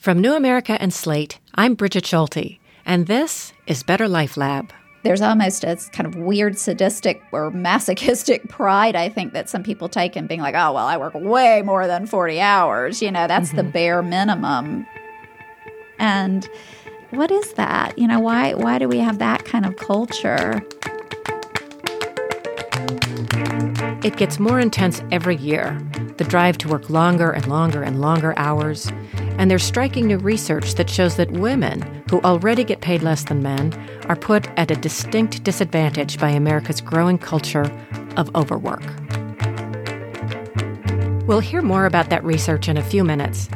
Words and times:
From 0.00 0.18
New 0.18 0.32
America 0.32 0.80
and 0.80 0.94
Slate, 0.94 1.40
I'm 1.54 1.74
Brigid 1.74 2.06
Schulte, 2.06 2.56
and 2.86 3.06
this 3.06 3.52
is 3.66 3.82
Better 3.82 4.08
Life 4.08 4.38
Lab. 4.38 4.72
There's 5.02 5.20
almost 5.20 5.62
a 5.62 5.76
kind 5.92 6.06
of 6.06 6.14
weird 6.14 6.56
sadistic 6.56 7.22
or 7.32 7.50
masochistic 7.50 8.42
pride, 8.48 8.96
I 8.96 9.10
think, 9.10 9.34
that 9.34 9.50
some 9.50 9.62
people 9.62 9.90
take 9.90 10.16
in 10.16 10.26
being 10.26 10.40
like, 10.40 10.54
oh, 10.54 10.72
well, 10.72 10.86
I 10.86 10.96
work 10.96 11.12
way 11.12 11.60
more 11.60 11.86
than 11.86 12.06
40 12.06 12.40
hours. 12.40 13.02
You 13.02 13.10
know, 13.10 13.26
that's 13.26 13.48
mm-hmm. 13.48 13.58
the 13.58 13.64
bare 13.64 14.02
minimum. 14.02 14.86
And 15.98 16.48
what 17.10 17.30
is 17.30 17.52
that? 17.52 17.98
You 17.98 18.08
know, 18.08 18.20
why, 18.20 18.54
why 18.54 18.78
do 18.78 18.88
we 18.88 19.00
have 19.00 19.18
that 19.18 19.44
kind 19.44 19.66
of 19.66 19.76
culture? 19.76 20.62
It 24.02 24.16
gets 24.16 24.40
more 24.40 24.58
intense 24.58 25.02
every 25.12 25.36
year 25.36 25.78
the 26.16 26.24
drive 26.24 26.56
to 26.58 26.68
work 26.68 26.88
longer 26.90 27.30
and 27.30 27.46
longer 27.46 27.82
and 27.82 28.00
longer 28.00 28.34
hours. 28.38 28.90
And 29.38 29.50
there's 29.50 29.62
striking 29.62 30.06
new 30.06 30.18
research 30.18 30.74
that 30.74 30.88
shows 30.88 31.16
that 31.16 31.30
women, 31.30 31.82
who 32.10 32.20
already 32.20 32.62
get 32.62 32.82
paid 32.82 33.02
less 33.02 33.24
than 33.24 33.42
men, 33.42 33.72
are 34.06 34.16
put 34.16 34.46
at 34.58 34.70
a 34.70 34.76
distinct 34.76 35.42
disadvantage 35.44 36.18
by 36.18 36.28
America's 36.28 36.80
growing 36.82 37.16
culture 37.16 37.70
of 38.16 38.34
overwork. 38.34 38.82
We'll 41.26 41.40
hear 41.40 41.62
more 41.62 41.86
about 41.86 42.10
that 42.10 42.24
research 42.24 42.68
in 42.68 42.76
a 42.76 42.82
few 42.82 43.04
minutes. 43.04 43.48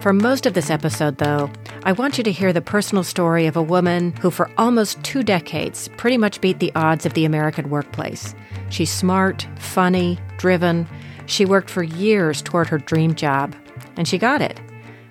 For 0.00 0.12
most 0.12 0.46
of 0.46 0.54
this 0.54 0.70
episode, 0.70 1.18
though, 1.18 1.50
I 1.82 1.92
want 1.92 2.16
you 2.16 2.24
to 2.24 2.32
hear 2.32 2.52
the 2.52 2.62
personal 2.62 3.02
story 3.02 3.46
of 3.46 3.56
a 3.56 3.62
woman 3.62 4.14
who, 4.20 4.30
for 4.30 4.50
almost 4.56 5.02
two 5.02 5.22
decades, 5.22 5.88
pretty 5.96 6.16
much 6.16 6.40
beat 6.40 6.60
the 6.60 6.72
odds 6.74 7.04
of 7.04 7.14
the 7.14 7.24
American 7.24 7.68
workplace. 7.70 8.34
She's 8.70 8.90
smart, 8.90 9.46
funny, 9.58 10.18
driven. 10.38 10.86
She 11.26 11.44
worked 11.44 11.70
for 11.70 11.82
years 11.82 12.42
toward 12.42 12.68
her 12.68 12.78
dream 12.78 13.14
job, 13.14 13.54
and 13.96 14.06
she 14.06 14.18
got 14.18 14.42
it. 14.42 14.60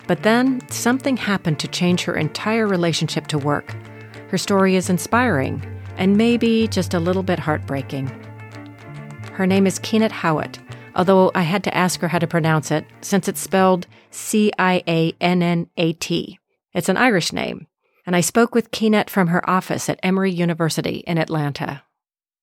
But 0.06 0.22
then 0.22 0.60
something 0.70 1.16
happened 1.16 1.58
to 1.60 1.68
change 1.68 2.04
her 2.04 2.14
entire 2.14 2.66
relationship 2.66 3.26
to 3.28 3.38
work. 3.38 3.74
Her 4.28 4.38
story 4.38 4.76
is 4.76 4.90
inspiring 4.90 5.62
and 5.96 6.16
maybe 6.16 6.68
just 6.68 6.94
a 6.94 7.00
little 7.00 7.22
bit 7.22 7.38
heartbreaking. 7.38 8.06
Her 9.32 9.46
name 9.46 9.66
is 9.66 9.78
Ciannat 9.80 10.10
Howett, 10.10 10.58
although 10.94 11.30
I 11.34 11.42
had 11.42 11.64
to 11.64 11.76
ask 11.76 12.00
her 12.00 12.08
how 12.08 12.18
to 12.18 12.26
pronounce 12.26 12.70
it 12.70 12.86
since 13.00 13.28
it's 13.28 13.40
spelled 13.40 13.86
C 14.10 14.52
I 14.58 14.82
A 14.86 15.14
N 15.20 15.42
N 15.42 15.68
A 15.76 15.92
T. 15.94 16.38
It's 16.72 16.88
an 16.88 16.96
Irish 16.96 17.32
name. 17.32 17.66
And 18.06 18.14
I 18.14 18.20
spoke 18.20 18.54
with 18.54 18.70
Ciannat 18.70 19.10
from 19.10 19.28
her 19.28 19.48
office 19.48 19.88
at 19.88 19.98
Emory 20.02 20.30
University 20.30 21.02
in 21.06 21.18
Atlanta. 21.18 21.82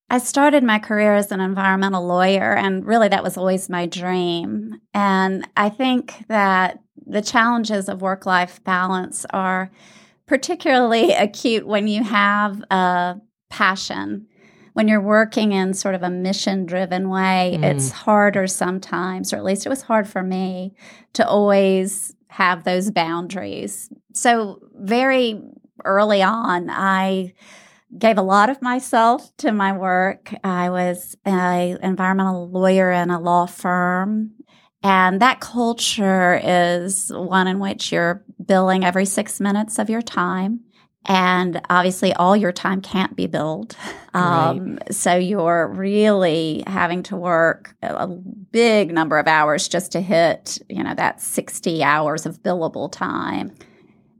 I 0.10 0.20
started 0.20 0.64
my 0.64 0.80
career 0.80 1.16
as 1.16 1.32
an 1.32 1.40
environmental 1.40 2.06
lawyer, 2.06 2.56
and 2.56 2.86
really 2.86 3.08
that 3.08 3.24
was 3.24 3.38
always 3.38 3.70
my 3.70 3.86
dream. 3.86 4.80
And 4.94 5.48
I 5.58 5.70
think 5.70 6.26
that 6.28 6.80
the 7.06 7.22
challenges 7.22 7.90
of 7.90 8.02
work 8.02 8.26
life 8.26 8.64
balance 8.64 9.26
are 9.32 9.72
particularly 10.28 11.12
acute 11.14 11.66
when 11.66 11.88
you 11.88 12.04
have 12.04 12.62
a 12.70 13.16
passion. 13.50 14.28
When 14.74 14.88
you're 14.88 15.02
working 15.02 15.52
in 15.52 15.76
sort 15.76 15.94
of 15.94 16.02
a 16.02 16.10
mission 16.10 16.66
driven 16.66 17.10
way, 17.10 17.58
mm. 17.60 17.64
it's 17.64 17.92
harder 17.92 18.48
sometimes, 18.48 19.32
or 19.32 19.38
at 19.38 19.44
least 19.44 19.68
it 19.68 19.70
was 19.70 19.84
hard 19.84 20.08
for 20.08 20.24
me 20.24 20.74
to 21.14 21.28
always 21.28 22.16
have 22.30 22.64
those 22.64 22.90
boundaries. 22.90 23.90
So, 24.14 24.60
very 24.74 25.40
early 25.86 26.24
on, 26.24 26.72
I 26.72 27.34
gave 27.98 28.18
a 28.18 28.24
lot 28.24 28.50
of 28.50 28.62
myself 28.62 29.36
to 29.38 29.52
my 29.52 29.72
work. 29.72 30.34
I 30.44 30.70
was 30.70 31.16
an 31.26 31.78
environmental 31.82 32.50
lawyer 32.50 32.92
in 32.92 33.10
a 33.10 33.20
law 33.20 33.46
firm 33.46 34.32
and 34.84 35.22
that 35.22 35.40
culture 35.40 36.40
is 36.44 37.10
one 37.14 37.48
in 37.48 37.60
which 37.60 37.92
you're 37.92 38.24
billing 38.46 38.84
every 38.84 39.06
six 39.06 39.40
minutes 39.40 39.80
of 39.80 39.90
your 39.90 40.02
time. 40.02 40.60
And 41.06 41.62
obviously, 41.70 42.14
all 42.14 42.36
your 42.36 42.52
time 42.52 42.82
can't 42.82 43.16
be 43.16 43.28
billed. 43.28 43.76
Um, 44.16 44.76
right. 44.76 44.94
So 44.94 45.16
you're 45.16 45.70
really 45.70 46.64
having 46.68 47.02
to 47.02 47.16
work 47.16 47.76
a 47.82 48.06
big 48.06 48.94
number 48.94 49.18
of 49.18 49.28
hours 49.28 49.68
just 49.68 49.92
to 49.94 50.02
hit, 50.02 50.60
you 50.70 50.84
know, 50.84 50.94
that 50.94 51.20
60 51.20 51.84
hours 51.84 52.28
of 52.28 52.44
billable 52.44 52.92
time. 52.92 53.56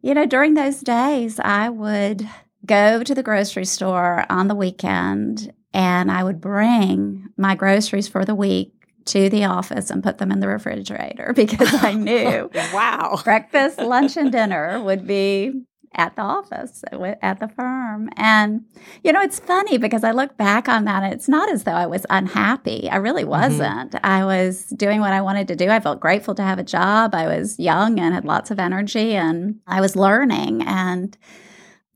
You 0.02 0.16
know, 0.16 0.26
during 0.26 0.56
those 0.56 0.80
days, 0.80 1.40
I 1.40 1.70
would 1.70 2.28
go 2.66 3.04
to 3.04 3.16
the 3.16 3.24
grocery 3.24 3.66
store 3.66 4.26
on 4.30 4.48
the 4.48 4.56
weekend 4.56 5.54
and 5.74 6.12
I 6.12 6.24
would 6.24 6.40
bring 6.40 7.30
my 7.38 7.56
groceries 7.56 8.08
for 8.08 8.26
the 8.26 8.36
week 8.36 8.72
to 9.06 9.30
the 9.30 9.46
office 9.46 9.90
and 9.90 10.04
put 10.04 10.18
them 10.18 10.32
in 10.32 10.40
the 10.40 10.48
refrigerator 10.48 11.34
because 11.36 11.74
I 11.84 11.94
knew 11.94 12.50
wow 12.74 13.20
breakfast, 13.24 13.80
lunch, 13.80 14.18
and 14.18 14.32
dinner 14.32 14.82
would 14.82 15.06
be 15.06 15.64
at 15.96 16.16
the 16.16 16.22
office 16.22 16.84
at 17.22 17.40
the 17.40 17.48
firm. 17.50 18.10
And 18.16 18.66
you 19.04 19.12
know, 19.12 19.22
it's 19.22 19.40
funny 19.40 19.78
because 19.78 20.04
I 20.04 20.12
look 20.12 20.38
back 20.38 20.68
on 20.68 20.86
that 20.86 21.04
and 21.04 21.14
it's 21.14 21.30
not 21.30 21.52
as 21.52 21.66
though 21.66 21.74
I 21.74 21.86
was 21.86 22.06
unhappy. 22.10 22.90
I 22.90 22.96
really 22.96 23.22
mm-hmm. 23.22 23.32
wasn't. 23.32 23.92
Mm-hmm. 23.92 24.06
I 24.06 24.26
was 24.26 24.66
doing 24.70 25.02
what 25.02 25.14
I 25.14 25.22
wanted 25.22 25.48
to 25.50 25.56
do. 25.56 25.70
I 25.70 25.80
felt 25.80 26.00
grateful 26.00 26.34
to 26.36 26.42
have 26.44 26.60
a 26.60 26.64
job. 26.64 27.14
I 27.14 27.28
was 27.28 27.60
young 27.60 28.00
and 28.00 28.14
had 28.14 28.26
lots 28.26 28.50
of 28.50 28.60
energy 28.60 29.14
and 29.14 29.60
I 29.68 29.82
was 29.82 29.96
learning 29.96 30.64
and 30.64 31.16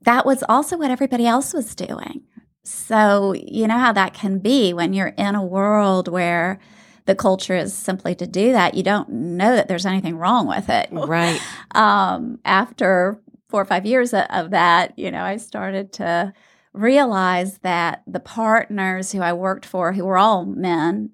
that 0.07 0.25
was 0.25 0.41
also 0.47 0.77
what 0.77 0.89
everybody 0.89 1.27
else 1.27 1.53
was 1.53 1.75
doing. 1.75 2.23
So, 2.63 3.33
you 3.33 3.67
know 3.67 3.77
how 3.77 3.91
that 3.91 4.13
can 4.13 4.39
be 4.39 4.73
when 4.73 4.93
you're 4.93 5.13
in 5.17 5.35
a 5.35 5.45
world 5.45 6.07
where 6.07 6.59
the 7.07 7.15
culture 7.15 7.55
is 7.55 7.73
simply 7.73 8.15
to 8.15 8.25
do 8.25 8.53
that, 8.53 8.73
you 8.73 8.83
don't 8.83 9.09
know 9.09 9.53
that 9.55 9.67
there's 9.67 9.85
anything 9.85 10.17
wrong 10.17 10.47
with 10.47 10.69
it. 10.69 10.89
Right. 10.91 11.41
Um, 11.75 12.39
after 12.45 13.21
four 13.49 13.61
or 13.61 13.65
five 13.65 13.85
years 13.85 14.13
of 14.13 14.51
that, 14.51 14.97
you 14.97 15.11
know, 15.11 15.23
I 15.23 15.37
started 15.37 15.93
to 15.93 16.33
realize 16.73 17.59
that 17.59 18.01
the 18.07 18.19
partners 18.19 19.11
who 19.11 19.19
I 19.19 19.33
worked 19.33 19.65
for, 19.65 19.93
who 19.93 20.05
were 20.05 20.17
all 20.17 20.45
men, 20.45 21.11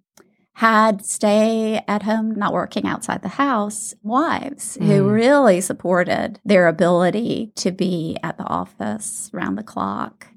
had 0.56 1.06
stay 1.06 1.84
at 1.88 2.03
home, 2.03 2.36
not 2.36 2.53
working 2.53 2.86
outside 2.86 3.22
the 3.22 3.28
house, 3.28 3.96
wives 4.03 4.78
mm. 4.78 4.86
who 4.86 5.09
really 5.09 5.62
supported 5.62 6.40
their 6.46 6.68
ability 6.68 7.52
to 7.56 7.72
be 7.72 8.18
at 8.22 8.38
the 8.38 8.44
office 8.44 9.30
round 9.34 9.58
the 9.58 9.64
clock 9.64 10.28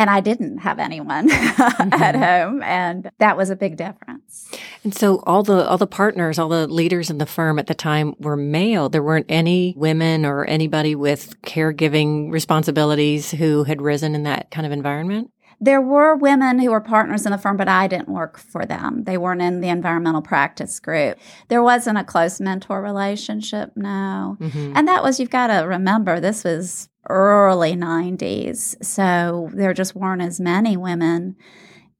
and 0.00 0.08
I 0.08 0.20
didn't 0.20 0.58
have 0.58 0.78
anyone 0.78 1.28
mm-hmm. 1.30 2.02
at 2.02 2.16
home 2.16 2.62
and 2.62 3.10
that 3.18 3.36
was 3.36 3.50
a 3.50 3.56
big 3.56 3.76
difference. 3.76 4.50
And 4.82 4.94
so 4.94 5.22
all 5.26 5.42
the 5.42 5.68
all 5.68 5.76
the 5.76 5.86
partners, 5.86 6.38
all 6.38 6.48
the 6.48 6.66
leaders 6.66 7.10
in 7.10 7.18
the 7.18 7.26
firm 7.26 7.58
at 7.58 7.66
the 7.66 7.74
time 7.74 8.14
were 8.18 8.36
male. 8.36 8.88
There 8.88 9.02
weren't 9.02 9.26
any 9.28 9.74
women 9.76 10.24
or 10.24 10.46
anybody 10.46 10.94
with 10.94 11.40
caregiving 11.42 12.32
responsibilities 12.32 13.30
who 13.30 13.64
had 13.64 13.82
risen 13.82 14.14
in 14.14 14.22
that 14.22 14.50
kind 14.50 14.66
of 14.66 14.72
environment? 14.72 15.32
There 15.62 15.80
were 15.80 16.16
women 16.16 16.58
who 16.58 16.70
were 16.70 16.80
partners 16.80 17.26
in 17.26 17.32
the 17.32 17.38
firm, 17.38 17.58
but 17.58 17.68
I 17.68 17.86
didn't 17.86 18.08
work 18.08 18.38
for 18.38 18.64
them. 18.64 19.04
They 19.04 19.18
weren't 19.18 19.42
in 19.42 19.60
the 19.60 19.68
environmental 19.68 20.22
practice 20.22 20.80
group. 20.80 21.18
There 21.48 21.62
wasn't 21.62 21.98
a 21.98 22.04
close 22.04 22.40
mentor 22.40 22.80
relationship, 22.80 23.72
no. 23.76 24.38
Mm-hmm. 24.40 24.72
And 24.74 24.88
that 24.88 25.02
was, 25.02 25.20
you've 25.20 25.28
got 25.28 25.48
to 25.48 25.66
remember, 25.66 26.18
this 26.18 26.44
was 26.44 26.88
early 27.08 27.74
90s. 27.74 28.82
So 28.82 29.50
there 29.52 29.74
just 29.74 29.94
weren't 29.94 30.22
as 30.22 30.40
many 30.40 30.76
women 30.76 31.36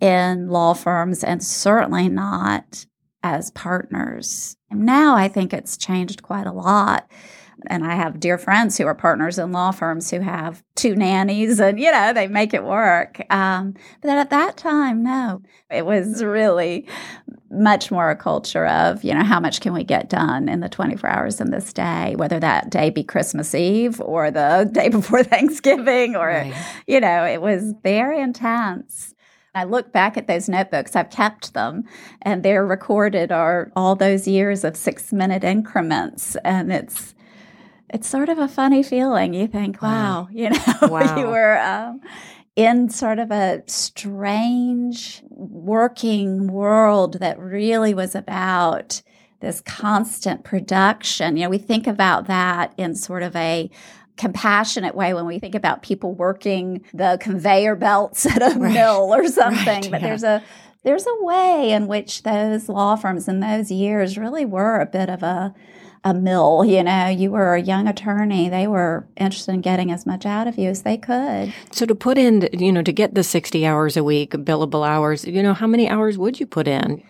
in 0.01 0.49
law 0.49 0.73
firms 0.73 1.23
and 1.23 1.43
certainly 1.43 2.09
not 2.09 2.87
as 3.23 3.51
partners. 3.51 4.57
Now 4.71 5.15
I 5.15 5.29
think 5.29 5.53
it's 5.53 5.77
changed 5.77 6.23
quite 6.23 6.47
a 6.47 6.53
lot. 6.53 7.11
And 7.67 7.85
I 7.85 7.95
have 7.95 8.21
dear 8.21 8.39
friends 8.39 8.79
who 8.79 8.87
are 8.87 8.95
partners 8.95 9.39
in 9.39 9.53
law 9.53 9.71
firms 9.71 10.11
who 10.11 10.21
have 10.21 10.63
two 10.75 10.95
nannies 10.97 11.61
and, 11.61 11.79
you 11.79 11.91
know, 11.91 12.13
they 12.13 12.29
make 12.29 12.55
it 12.55 12.65
work. 12.65 13.21
Um, 13.31 13.75
but 14.03 14.19
at 14.19 14.31
that 14.31 14.57
time, 14.57 15.03
no, 15.03 15.43
it 15.71 15.87
was 15.87 16.23
really 16.23 16.87
much 17.51 17.91
more 17.91 18.11
a 18.11 18.17
culture 18.17 18.67
of, 18.67 19.03
you 19.03 19.13
know, 19.13 19.25
how 19.25 19.41
much 19.41 19.61
can 19.61 19.73
we 19.73 19.83
get 19.83 20.09
done 20.09 20.49
in 20.49 20.61
the 20.61 20.69
24 20.69 21.11
hours 21.11 21.41
in 21.41 21.51
this 21.51 21.73
day, 21.73 22.15
whether 22.17 22.39
that 22.39 22.71
day 22.71 22.91
be 22.91 23.03
Christmas 23.03 23.55
Eve 23.55 24.01
or 24.01 24.31
the 24.31 24.69
day 24.73 24.89
before 24.89 25.23
Thanksgiving 25.25 26.17
or, 26.17 26.29
right. 26.29 26.55
you 26.87 27.01
know, 27.01 27.25
it 27.25 27.43
was 27.43 27.75
very 27.83 28.21
intense. 28.21 29.15
I 29.55 29.65
look 29.65 29.93
back 29.93 30.17
at 30.17 30.29
those 30.29 30.49
notebooks, 30.49 30.95
I've 30.95 31.11
kept 31.11 31.55
them, 31.55 31.85
and 32.23 32.43
they're 32.43 32.65
recorded 32.65 33.33
are 33.33 33.73
all 33.75 33.97
those 33.97 34.29
years 34.29 34.63
of 34.63 34.77
six 34.77 35.13
minute 35.13 35.43
increments. 35.43 36.37
And 36.45 36.73
it's 36.73 37.15
it's 37.93 38.09
sort 38.09 38.29
of 38.29 38.39
a 38.39 38.49
funny 38.49 38.83
feeling. 38.83 39.35
You 39.35 39.47
think, 39.47 39.83
wow, 39.83 40.23
wow 40.23 40.29
you 40.33 40.51
know, 40.51 40.59
wow. 40.83 41.19
you 41.19 41.27
were 41.27 41.59
um, 41.59 42.01
in 42.57 42.89
sort 42.89 43.19
of 43.19 43.31
a 43.31 43.63
strange 43.67 45.23
working 45.31 46.49
world 46.49 47.21
that 47.21 47.39
really 47.39 47.95
was 47.95 48.15
about 48.15 49.03
this 49.41 49.61
constant 49.63 50.45
production. 50.45 51.37
You 51.37 51.45
know, 51.45 51.51
we 51.51 51.59
think 51.59 51.87
about 51.87 52.27
that 52.27 52.75
in 52.77 52.95
sort 52.95 53.23
of 53.23 53.35
a 53.37 53.71
compassionate 54.17 54.95
way 54.95 55.15
when 55.15 55.25
we 55.25 55.39
think 55.39 55.55
about 55.55 55.83
people 55.83 56.15
working 56.15 56.85
the 56.93 57.17
conveyor 57.23 57.75
belts 57.75 58.27
at 58.35 58.43
a 58.43 58.59
right. 58.59 58.75
mill 58.75 59.15
or 59.15 59.27
something. 59.27 59.67
Right, 59.67 59.91
but 59.91 60.01
yeah. 60.03 60.07
there's 60.07 60.23
a 60.23 60.43
there's 60.83 61.07
a 61.07 61.25
way 61.25 61.73
in 61.73 61.87
which 61.87 62.23
those 62.23 62.69
law 62.69 62.97
firms 62.97 63.29
in 63.29 63.41
those 63.41 63.71
years 63.71 64.17
really 64.17 64.47
were 64.47 64.81
a 64.81 64.87
bit 64.87 65.11
of 65.11 65.23
a 65.23 65.55
a 66.05 66.15
mill. 66.15 66.65
You 66.65 66.83
know, 66.83 67.09
you 67.09 67.31
were 67.31 67.55
a 67.55 67.61
young 67.61 67.87
attorney. 67.87 68.49
They 68.49 68.67
were 68.67 69.07
interested 69.17 69.53
in 69.53 69.61
getting 69.61 69.91
as 69.91 70.07
much 70.07 70.25
out 70.25 70.47
of 70.47 70.59
you 70.59 70.69
as 70.69 70.83
they 70.83 70.97
could. 70.97 71.53
So 71.71 71.87
to 71.87 71.95
put 71.95 72.19
in, 72.19 72.49
you 72.53 72.73
know, 72.73 72.83
to 72.83 72.93
get 72.93 73.15
the 73.15 73.23
60 73.23 73.67
hours 73.67 73.97
a 73.97 74.05
week, 74.05 74.33
billable 74.33 74.87
hours, 74.87 75.25
you 75.25 75.43
know, 75.43 75.55
how 75.55 75.67
many 75.67 75.89
hours 75.89 76.17
would 76.17 76.41
you 76.41 76.47
put 76.47 76.67
in? 76.67 77.03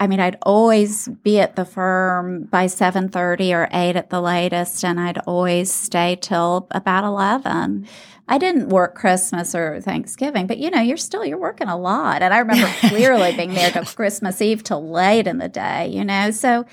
I 0.00 0.06
mean, 0.06 0.18
I'd 0.18 0.38
always 0.42 1.08
be 1.08 1.40
at 1.40 1.56
the 1.56 1.66
firm 1.66 2.44
by 2.44 2.66
7:30 2.66 3.52
or 3.52 3.68
8 3.70 3.96
at 3.96 4.08
the 4.08 4.22
latest 4.22 4.82
and 4.82 4.98
I'd 4.98 5.18
always 5.18 5.70
stay 5.70 6.16
till 6.18 6.66
about 6.70 7.04
11. 7.04 7.86
I 8.26 8.38
didn't 8.38 8.70
work 8.70 8.94
Christmas 8.94 9.54
or 9.54 9.80
Thanksgiving, 9.82 10.46
but 10.46 10.56
you 10.56 10.70
know, 10.70 10.80
you're 10.80 10.96
still 10.96 11.24
you're 11.24 11.36
working 11.36 11.68
a 11.68 11.76
lot. 11.76 12.22
And 12.22 12.32
I 12.32 12.38
remember 12.38 12.66
clearly 12.88 13.36
being 13.36 13.52
there 13.52 13.70
till 13.72 13.84
Christmas 13.84 14.40
Eve 14.40 14.62
till 14.62 14.88
late 14.88 15.26
in 15.26 15.36
the 15.36 15.48
day, 15.48 15.88
you 15.88 16.04
know. 16.04 16.30
So 16.30 16.64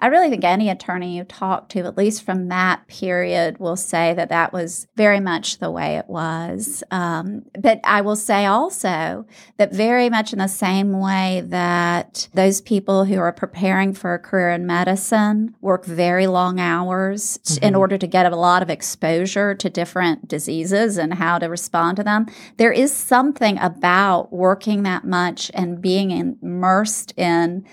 I 0.00 0.06
really 0.06 0.30
think 0.30 0.44
any 0.44 0.70
attorney 0.70 1.16
you 1.16 1.24
talk 1.24 1.68
to, 1.70 1.80
at 1.80 1.96
least 1.96 2.24
from 2.24 2.48
that 2.48 2.86
period, 2.88 3.58
will 3.58 3.76
say 3.76 4.14
that 4.14 4.30
that 4.30 4.52
was 4.52 4.86
very 4.96 5.20
much 5.20 5.58
the 5.58 5.70
way 5.70 5.96
it 5.96 6.08
was. 6.08 6.82
Um, 6.90 7.42
but 7.58 7.80
I 7.84 8.00
will 8.00 8.16
say 8.16 8.46
also 8.46 9.26
that 9.58 9.72
very 9.72 10.08
much 10.08 10.32
in 10.32 10.38
the 10.38 10.48
same 10.48 10.98
way 10.98 11.42
that 11.46 12.28
those 12.32 12.60
people 12.60 13.04
who 13.04 13.18
are 13.18 13.32
preparing 13.32 13.92
for 13.92 14.14
a 14.14 14.18
career 14.18 14.50
in 14.50 14.66
medicine 14.66 15.54
work 15.60 15.84
very 15.84 16.26
long 16.26 16.58
hours 16.58 17.38
mm-hmm. 17.38 17.64
in 17.64 17.74
order 17.74 17.98
to 17.98 18.06
get 18.06 18.30
a 18.30 18.36
lot 18.36 18.62
of 18.62 18.70
exposure 18.70 19.54
to 19.54 19.68
different 19.68 20.28
diseases 20.28 20.96
and 20.96 21.14
how 21.14 21.38
to 21.38 21.46
respond 21.46 21.96
to 21.98 22.04
them, 22.04 22.26
there 22.56 22.72
is 22.72 22.92
something 22.92 23.58
about 23.58 24.32
working 24.32 24.82
that 24.84 25.04
much 25.04 25.50
and 25.52 25.82
being 25.82 26.10
immersed 26.10 27.12
in 27.18 27.66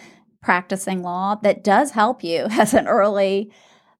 practicing 0.47 1.03
law 1.03 1.35
that 1.43 1.61
does 1.61 1.91
help 1.91 2.23
you 2.23 2.47
as 2.51 2.73
an 2.73 2.87
early 2.87 3.51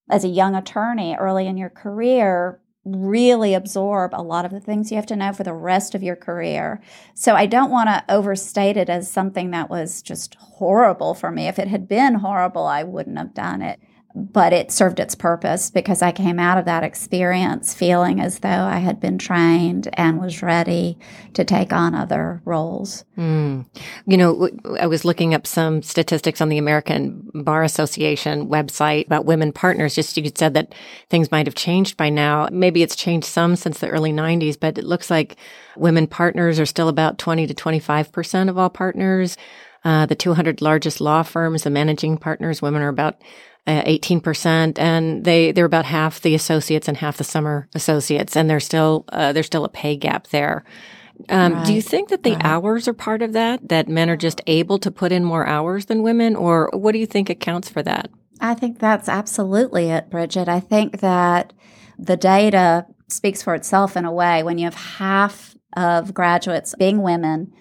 as 0.10 0.24
a 0.24 0.30
young 0.30 0.56
attorney 0.56 1.14
early 1.20 1.46
in 1.46 1.58
your 1.58 1.70
career 1.70 2.62
really 2.86 3.54
absorb 3.54 4.12
a 4.14 4.24
lot 4.24 4.46
of 4.46 4.52
the 4.52 4.62
things 4.62 4.90
you 4.90 4.96
have 4.96 5.06
to 5.06 5.18
know 5.18 5.34
for 5.34 5.44
the 5.44 5.54
rest 5.54 5.94
of 5.94 6.02
your 6.02 6.16
career. 6.16 6.82
So 7.14 7.36
I 7.36 7.46
don't 7.46 7.70
want 7.70 7.90
to 7.90 8.02
overstate 8.08 8.78
it 8.78 8.88
as 8.88 9.12
something 9.12 9.52
that 9.52 9.70
was 9.70 10.02
just 10.02 10.36
horrible 10.36 11.14
for 11.14 11.30
me. 11.30 11.50
If 11.50 11.60
it 11.60 11.68
had 11.68 11.86
been 11.86 12.14
horrible, 12.14 12.66
I 12.66 12.84
wouldn't 12.84 13.18
have 13.18 13.34
done 13.34 13.62
it 13.62 13.82
but 14.16 14.52
it 14.52 14.72
served 14.72 15.00
its 15.00 15.14
purpose 15.14 15.70
because 15.70 16.02
I 16.02 16.12
came 16.12 16.40
out 16.40 16.58
of 16.58 16.66
that 16.66 16.84
experience 16.84 17.74
feeling 17.76 18.20
as 18.20 18.40
though 18.40 18.50
I 18.50 18.78
had 18.78 19.00
been 19.00 19.20
trained 19.20 19.90
and 19.94 20.20
was 20.20 20.42
ready 20.42 20.98
to 21.34 21.46
take 21.46 21.72
on 21.72 21.94
other 21.94 22.42
roles. 22.44 23.06
Mm. 23.16 23.68
You 24.08 24.18
know, 24.18 24.50
I 24.80 24.88
was 24.88 25.06
looking 25.06 25.36
up 25.36 25.46
some 25.46 25.84
statistics 25.84 26.42
on 26.42 26.50
the 26.50 26.58
American 26.58 27.30
Bar 27.36 27.64
Association 27.64 28.48
website 28.48 29.06
about 29.06 29.26
women 29.26 29.52
partners. 29.52 29.94
Just 29.94 30.18
you 30.18 30.32
said 30.36 30.56
that 30.56 30.74
things 31.10 31.32
might 31.32 31.46
have 31.46 31.56
changed 31.56 31.96
by 31.96 32.10
now. 32.10 32.50
Maybe 32.52 32.82
it's 32.82 32.96
changed 32.96 33.28
some 33.28 33.56
since 33.56 33.80
the 33.80 33.90
early 33.90 34.12
90s, 34.12 34.60
but 34.60 34.80
it 34.80 34.84
looks 34.84 35.12
like 35.12 35.38
women 35.76 36.08
partners 36.08 36.60
are 36.60 36.66
still 36.66 36.88
about 36.88 37.20
20 37.20 37.46
to 37.46 37.54
25% 37.54 38.50
of 38.50 38.58
all 38.58 38.70
partners. 38.70 39.38
Uh, 39.84 40.06
the 40.06 40.16
200 40.16 40.62
largest 40.62 41.00
law 41.00 41.22
firms, 41.24 41.64
the 41.64 41.70
managing 41.70 42.18
partners, 42.18 42.62
women 42.62 42.82
are 42.82 42.90
about 42.90 43.22
uh, 43.68 43.84
18% 43.84 44.80
and 44.80 45.26
they 45.26 45.52
they're 45.52 45.66
about 45.66 45.86
half 45.86 46.22
the 46.22 46.34
associates 46.34 46.88
and 46.88 46.98
half 46.98 47.18
the 47.18 47.24
summer 47.24 47.68
associates 47.76 48.36
and 48.36 48.50
there's 48.50 48.66
still 48.66 49.04
uh, 49.10 49.34
there's 49.34 49.46
still 49.46 49.66
a 49.66 49.70
pay 49.70 49.98
gap 49.98 50.28
there 50.28 50.64
um, 51.30 51.54
right. 51.54 51.66
do 51.66 51.74
you 51.74 51.82
think 51.82 52.08
that 52.08 52.24
the 52.24 52.32
right. 52.32 52.46
hours 52.46 52.88
are 52.88 52.94
part 52.94 53.22
of 53.22 53.34
that 53.34 53.68
that 53.68 53.90
men 53.90 54.10
are 54.10 54.16
just 54.16 54.40
able 54.48 54.80
to 54.80 54.90
put 54.90 55.12
in 55.12 55.24
more 55.24 55.46
hours 55.46 55.88
than 55.88 56.02
women 56.02 56.36
or 56.36 56.70
what 56.74 56.94
do 56.94 57.00
you 57.00 57.06
think 57.06 57.30
accounts 57.30 57.70
for 57.70 57.84
that 57.84 58.10
i 58.40 58.54
think 58.54 58.80
that's 58.80 59.10
absolutely 59.10 59.90
it 59.90 60.10
brigid 60.10 60.48
i 60.48 60.62
think 60.62 61.02
that 61.02 61.52
the 62.00 62.16
data 62.16 62.86
speaks 63.10 63.44
for 63.44 63.54
itself 63.54 63.98
in 63.98 64.06
a 64.06 64.14
way 64.14 64.44
when 64.44 64.58
you 64.58 64.64
have 64.64 64.76
half 64.76 65.56
of 65.76 66.14
graduates 66.14 66.74
being 66.80 67.02
women 67.02 67.52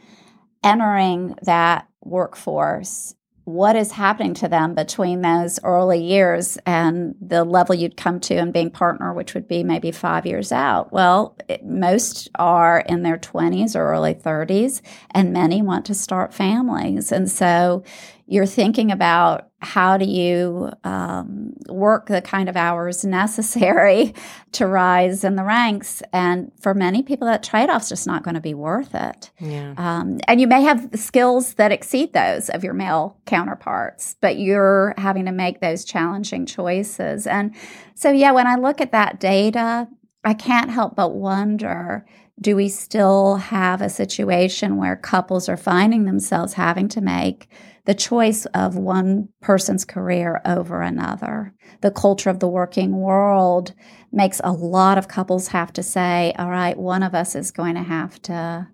entering 0.62 1.34
that 1.42 1.88
workforce 2.02 3.15
what 3.46 3.76
is 3.76 3.92
happening 3.92 4.34
to 4.34 4.48
them 4.48 4.74
between 4.74 5.20
those 5.20 5.60
early 5.62 6.02
years 6.02 6.58
and 6.66 7.14
the 7.20 7.44
level 7.44 7.76
you'd 7.76 7.96
come 7.96 8.18
to 8.18 8.34
and 8.34 8.52
being 8.52 8.70
partner, 8.70 9.12
which 9.14 9.34
would 9.34 9.46
be 9.46 9.62
maybe 9.62 9.92
five 9.92 10.26
years 10.26 10.50
out? 10.50 10.92
Well, 10.92 11.36
it, 11.48 11.64
most 11.64 12.28
are 12.40 12.80
in 12.80 13.04
their 13.04 13.16
20s 13.16 13.76
or 13.76 13.92
early 13.92 14.14
30s, 14.14 14.82
and 15.12 15.32
many 15.32 15.62
want 15.62 15.86
to 15.86 15.94
start 15.94 16.34
families. 16.34 17.12
And 17.12 17.30
so 17.30 17.84
you're 18.26 18.46
thinking 18.46 18.90
about 18.90 19.50
how 19.60 19.96
do 19.96 20.04
you 20.04 20.70
um, 20.84 21.54
work 21.68 22.06
the 22.08 22.20
kind 22.20 22.48
of 22.48 22.56
hours 22.56 23.04
necessary 23.04 24.14
to 24.52 24.66
rise 24.66 25.24
in 25.24 25.36
the 25.36 25.44
ranks. 25.44 26.02
And 26.12 26.50
for 26.60 26.74
many 26.74 27.02
people 27.02 27.26
that 27.28 27.42
trade-off's 27.42 27.88
just 27.88 28.06
not 28.06 28.22
going 28.22 28.34
to 28.34 28.40
be 28.40 28.54
worth 28.54 28.94
it. 28.94 29.30
Yeah. 29.40 29.74
um, 29.76 30.18
and 30.28 30.40
you 30.40 30.46
may 30.46 30.62
have 30.62 30.90
the 30.90 30.98
skills 30.98 31.54
that 31.54 31.72
exceed 31.72 32.12
those 32.12 32.48
of 32.50 32.64
your 32.64 32.74
male 32.74 33.16
counterparts 33.26 34.16
but 34.20 34.38
you're 34.38 34.94
having 34.98 35.24
to 35.26 35.32
make 35.32 35.60
those 35.60 35.84
challenging 35.84 36.46
choices. 36.46 37.26
And 37.26 37.54
so 37.96 38.12
yeah 38.12 38.30
when 38.30 38.46
i 38.46 38.54
look 38.54 38.80
at 38.80 38.92
that 38.92 39.18
data 39.18 39.88
i 40.24 40.32
can't 40.32 40.70
help 40.70 40.94
but 40.94 41.14
wonder 41.14 42.06
do 42.40 42.54
we 42.54 42.68
still 42.68 43.36
have 43.36 43.80
a 43.80 43.88
situation 43.88 44.76
where 44.76 44.94
couples 44.94 45.48
are 45.48 45.56
finding 45.56 46.04
themselves 46.04 46.52
having 46.52 46.86
to 46.88 47.00
make 47.00 47.48
the 47.86 47.94
choice 47.94 48.46
of 48.46 48.76
one 48.76 49.28
person's 49.40 49.84
career 49.84 50.40
over 50.44 50.82
another. 50.82 51.54
The 51.80 51.90
culture 51.90 52.30
of 52.30 52.40
the 52.40 52.48
working 52.48 52.96
world 52.96 53.72
makes 54.12 54.40
a 54.42 54.52
lot 54.52 54.98
of 54.98 55.08
couples 55.08 55.48
have 55.48 55.72
to 55.74 55.82
say, 55.82 56.34
all 56.38 56.50
right, 56.50 56.76
one 56.76 57.02
of 57.02 57.14
us 57.14 57.34
is 57.34 57.50
going 57.50 57.76
to 57.76 57.82
have 57.82 58.20
to 58.22 58.68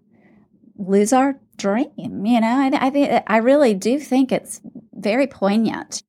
lose 0.77 1.13
our 1.13 1.39
dream. 1.59 2.25
You 2.25 2.41
know, 2.41 2.71
I, 2.73 2.91
think, 2.91 3.23
I 3.27 3.37
really 3.37 3.75
do 3.75 3.99
think 4.01 4.33
it's 4.33 4.61
very 4.95 5.27
poignant. 5.27 6.03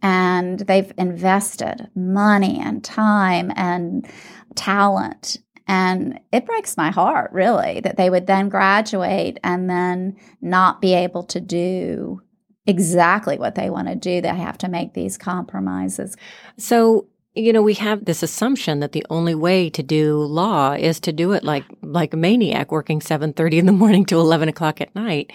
And 0.00 0.60
they've 0.60 0.92
invested 0.96 1.90
money 1.94 2.60
and 2.60 2.82
time 2.82 3.52
and 3.56 4.08
talent 4.54 5.38
and 5.70 6.18
it 6.32 6.46
breaks 6.46 6.78
my 6.78 6.90
heart, 6.90 7.30
really, 7.30 7.80
that 7.80 7.98
they 7.98 8.08
would 8.08 8.26
then 8.26 8.48
graduate 8.48 9.38
and 9.44 9.68
then 9.68 10.16
not 10.40 10.80
be 10.80 10.94
able 10.94 11.24
to 11.24 11.40
do 11.40 12.22
exactly 12.68 13.38
what 13.38 13.56
they 13.56 13.70
want 13.70 13.88
to 13.88 13.96
do, 13.96 14.20
they 14.20 14.28
have 14.28 14.58
to 14.58 14.68
make 14.68 14.92
these 14.92 15.18
compromises. 15.18 16.14
So, 16.58 17.08
you 17.34 17.52
know, 17.52 17.62
we 17.62 17.74
have 17.74 18.04
this 18.04 18.22
assumption 18.22 18.80
that 18.80 18.92
the 18.92 19.06
only 19.10 19.34
way 19.34 19.70
to 19.70 19.82
do 19.82 20.18
law 20.18 20.74
is 20.74 21.00
to 21.00 21.12
do 21.12 21.32
it 21.32 21.42
like 21.42 21.64
like 21.82 22.14
a 22.14 22.16
maniac, 22.16 22.70
working 22.70 23.00
seven 23.00 23.32
thirty 23.32 23.58
in 23.58 23.66
the 23.66 23.72
morning 23.72 24.04
to 24.06 24.20
eleven 24.20 24.48
o'clock 24.48 24.80
at 24.80 24.94
night. 24.94 25.32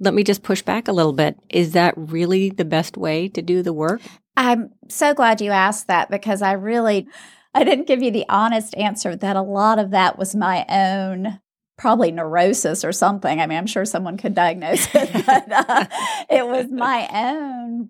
Let 0.00 0.12
me 0.12 0.24
just 0.24 0.42
push 0.42 0.62
back 0.62 0.88
a 0.88 0.92
little 0.92 1.12
bit. 1.12 1.38
Is 1.48 1.72
that 1.72 1.94
really 1.96 2.50
the 2.50 2.64
best 2.64 2.96
way 2.96 3.28
to 3.28 3.40
do 3.40 3.62
the 3.62 3.72
work? 3.72 4.00
I'm 4.36 4.70
so 4.88 5.14
glad 5.14 5.40
you 5.40 5.50
asked 5.50 5.86
that 5.86 6.10
because 6.10 6.42
I 6.42 6.52
really 6.52 7.06
I 7.54 7.64
didn't 7.64 7.86
give 7.86 8.02
you 8.02 8.10
the 8.10 8.28
honest 8.28 8.74
answer 8.76 9.14
that 9.14 9.36
a 9.36 9.42
lot 9.42 9.78
of 9.78 9.90
that 9.90 10.18
was 10.18 10.34
my 10.34 10.64
own 10.68 11.38
probably 11.82 12.12
neurosis 12.12 12.84
or 12.84 12.92
something. 12.92 13.40
I 13.40 13.46
mean, 13.48 13.58
I'm 13.58 13.66
sure 13.66 13.84
someone 13.84 14.16
could 14.16 14.36
diagnose 14.36 14.86
it, 14.94 15.12
but 15.26 15.50
uh, 15.50 15.86
it 16.30 16.46
was 16.46 16.70
my 16.70 17.08
own 17.12 17.88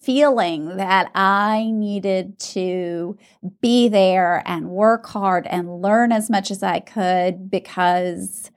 feeling 0.00 0.78
that 0.78 1.10
I 1.14 1.70
needed 1.70 2.38
to 2.38 3.18
be 3.60 3.88
there 3.88 4.42
and 4.46 4.70
work 4.70 5.04
hard 5.04 5.46
and 5.48 5.82
learn 5.82 6.12
as 6.12 6.30
much 6.30 6.50
as 6.50 6.62
I 6.62 6.80
could 6.80 7.50
because 7.50 8.50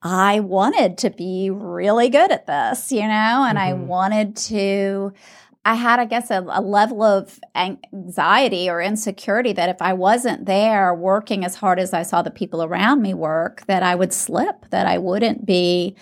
I 0.00 0.40
wanted 0.40 0.96
to 0.98 1.10
be 1.10 1.50
really 1.50 2.08
good 2.08 2.32
at 2.32 2.46
this, 2.46 2.90
you 2.90 3.02
know, 3.02 3.06
and 3.46 3.58
mm-hmm. 3.58 3.58
I 3.58 3.72
wanted 3.74 4.36
to 4.36 5.12
I 5.64 5.74
had, 5.74 6.00
I 6.00 6.06
guess, 6.06 6.30
a, 6.30 6.44
a, 6.48 6.60
level 6.60 7.02
of 7.02 7.38
anxiety 7.54 8.68
or 8.68 8.82
insecurity 8.82 9.52
that 9.52 9.68
if 9.68 9.80
I 9.80 9.92
wasn't 9.92 10.46
there 10.46 10.92
working 10.92 11.44
as 11.44 11.54
hard 11.54 11.78
as 11.78 11.92
I 11.92 12.02
saw 12.02 12.20
the 12.20 12.32
people 12.32 12.64
around 12.64 13.00
me 13.00 13.14
work, 13.14 13.64
that 13.66 13.82
I 13.84 13.94
would 13.94 14.12
slip, 14.12 14.68
that 14.70 14.86
I 14.86 14.98
wouldn't 14.98 15.46
be 15.46 15.94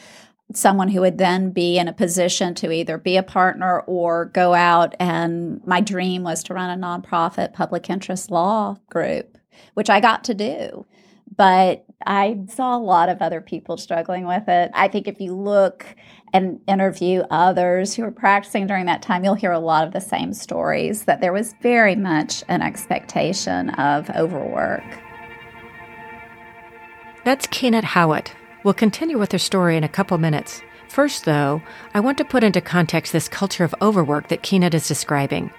someone 0.54 0.88
who 0.88 1.02
would 1.02 1.18
then 1.18 1.50
be 1.50 1.78
in 1.78 1.88
a 1.88 1.92
position 1.92 2.54
to 2.54 2.72
either 2.72 2.96
be 2.96 3.16
a 3.16 3.22
partner 3.22 3.80
or 3.80 4.26
go 4.26 4.54
out. 4.54 4.94
And 4.98 5.64
my 5.66 5.80
dream 5.80 6.22
was 6.22 6.42
to 6.44 6.54
run 6.54 6.70
a 6.70 6.82
nonprofit 6.82 7.52
public 7.52 7.90
interest 7.90 8.30
law 8.30 8.78
group, 8.88 9.36
which 9.74 9.90
I 9.90 10.00
got 10.00 10.24
to 10.24 10.34
do. 10.34 10.86
But 11.40 11.86
I 12.04 12.38
saw 12.48 12.76
a 12.76 12.78
lot 12.78 13.08
of 13.08 13.22
other 13.22 13.40
people 13.40 13.78
struggling 13.78 14.26
with 14.26 14.46
it. 14.46 14.70
I 14.74 14.88
think 14.88 15.08
if 15.08 15.22
you 15.22 15.34
look 15.34 15.86
and 16.34 16.60
interview 16.68 17.22
others 17.30 17.94
who 17.94 18.02
were 18.02 18.10
practicing 18.10 18.66
during 18.66 18.84
that 18.84 19.00
time, 19.00 19.24
you'll 19.24 19.32
hear 19.32 19.50
a 19.50 19.58
lot 19.58 19.86
of 19.86 19.94
the 19.94 20.02
same 20.02 20.34
stories 20.34 21.04
that 21.04 21.22
there 21.22 21.32
was 21.32 21.54
very 21.62 21.96
much 21.96 22.44
an 22.48 22.60
expectation 22.60 23.70
of 23.70 24.10
overwork. 24.10 24.84
That's 27.24 27.46
Ciannat 27.46 27.84
Howett. 27.84 28.34
We'll 28.62 28.74
continue 28.74 29.18
with 29.18 29.32
her 29.32 29.38
story 29.38 29.78
in 29.78 29.82
a 29.82 29.88
couple 29.88 30.18
minutes. 30.18 30.60
First, 30.90 31.24
though, 31.24 31.62
I 31.94 32.00
want 32.00 32.18
to 32.18 32.24
put 32.26 32.44
into 32.44 32.60
context 32.60 33.14
this 33.14 33.30
culture 33.30 33.64
of 33.64 33.74
overwork 33.80 34.28
that 34.28 34.42
Ciannat 34.42 34.74
is 34.74 34.86
describing. 34.86 35.50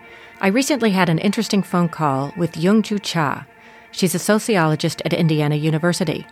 I 0.42 0.50
recently 0.50 0.92
had 0.92 1.10
an 1.10 1.18
interesting 1.18 1.64
phone 1.64 1.90
call 1.90 2.34
with 2.38 2.52
Youngjoo 2.52 3.02
Cha. 3.02 3.48
She's 3.92 4.16
a 4.16 4.20
sociologist 4.20 5.02
at 5.06 5.14
Indiana 5.14 5.56
University. 5.56 6.26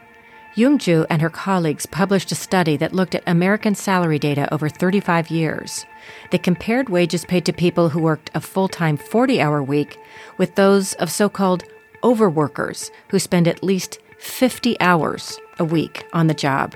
Youngjoo 0.56 1.06
and 1.10 1.22
her 1.22 1.30
colleagues 1.30 1.86
published 1.86 2.32
a 2.32 2.36
study 2.36 2.76
that 2.78 2.94
looked 2.94 3.16
at 3.16 3.24
American 3.28 3.76
salary 3.76 4.18
data 4.18 4.52
over 4.54 4.68
35 4.68 5.30
years. 5.30 5.86
They 6.32 6.38
compared 6.38 6.90
wages 6.90 7.24
paid 7.24 7.46
to 7.46 7.54
people 7.54 7.90
who 7.90 8.02
worked 8.02 8.32
a 8.34 8.42
full 8.42 8.68
time 8.68 8.98
40 8.98 9.40
hour 9.42 9.62
week 9.62 9.98
with 10.38 10.56
those 10.56 10.94
of 10.94 11.12
so 11.12 11.30
called 11.30 11.64
overworkers 12.04 12.92
who 13.10 13.20
spend 13.20 13.48
at 13.48 13.64
least 13.64 14.00
50 14.18 14.80
hours 14.80 15.40
a 15.60 15.66
week 15.66 16.06
on 16.14 16.28
the 16.28 16.34
job. 16.34 16.76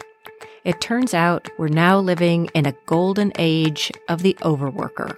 It 0.64 0.80
turns 0.80 1.14
out 1.14 1.50
we're 1.58 1.68
now 1.68 2.00
living 2.00 2.50
in 2.54 2.66
a 2.66 2.76
golden 2.86 3.34
age 3.38 3.92
of 4.08 4.22
the 4.22 4.38
overworker. 4.42 5.18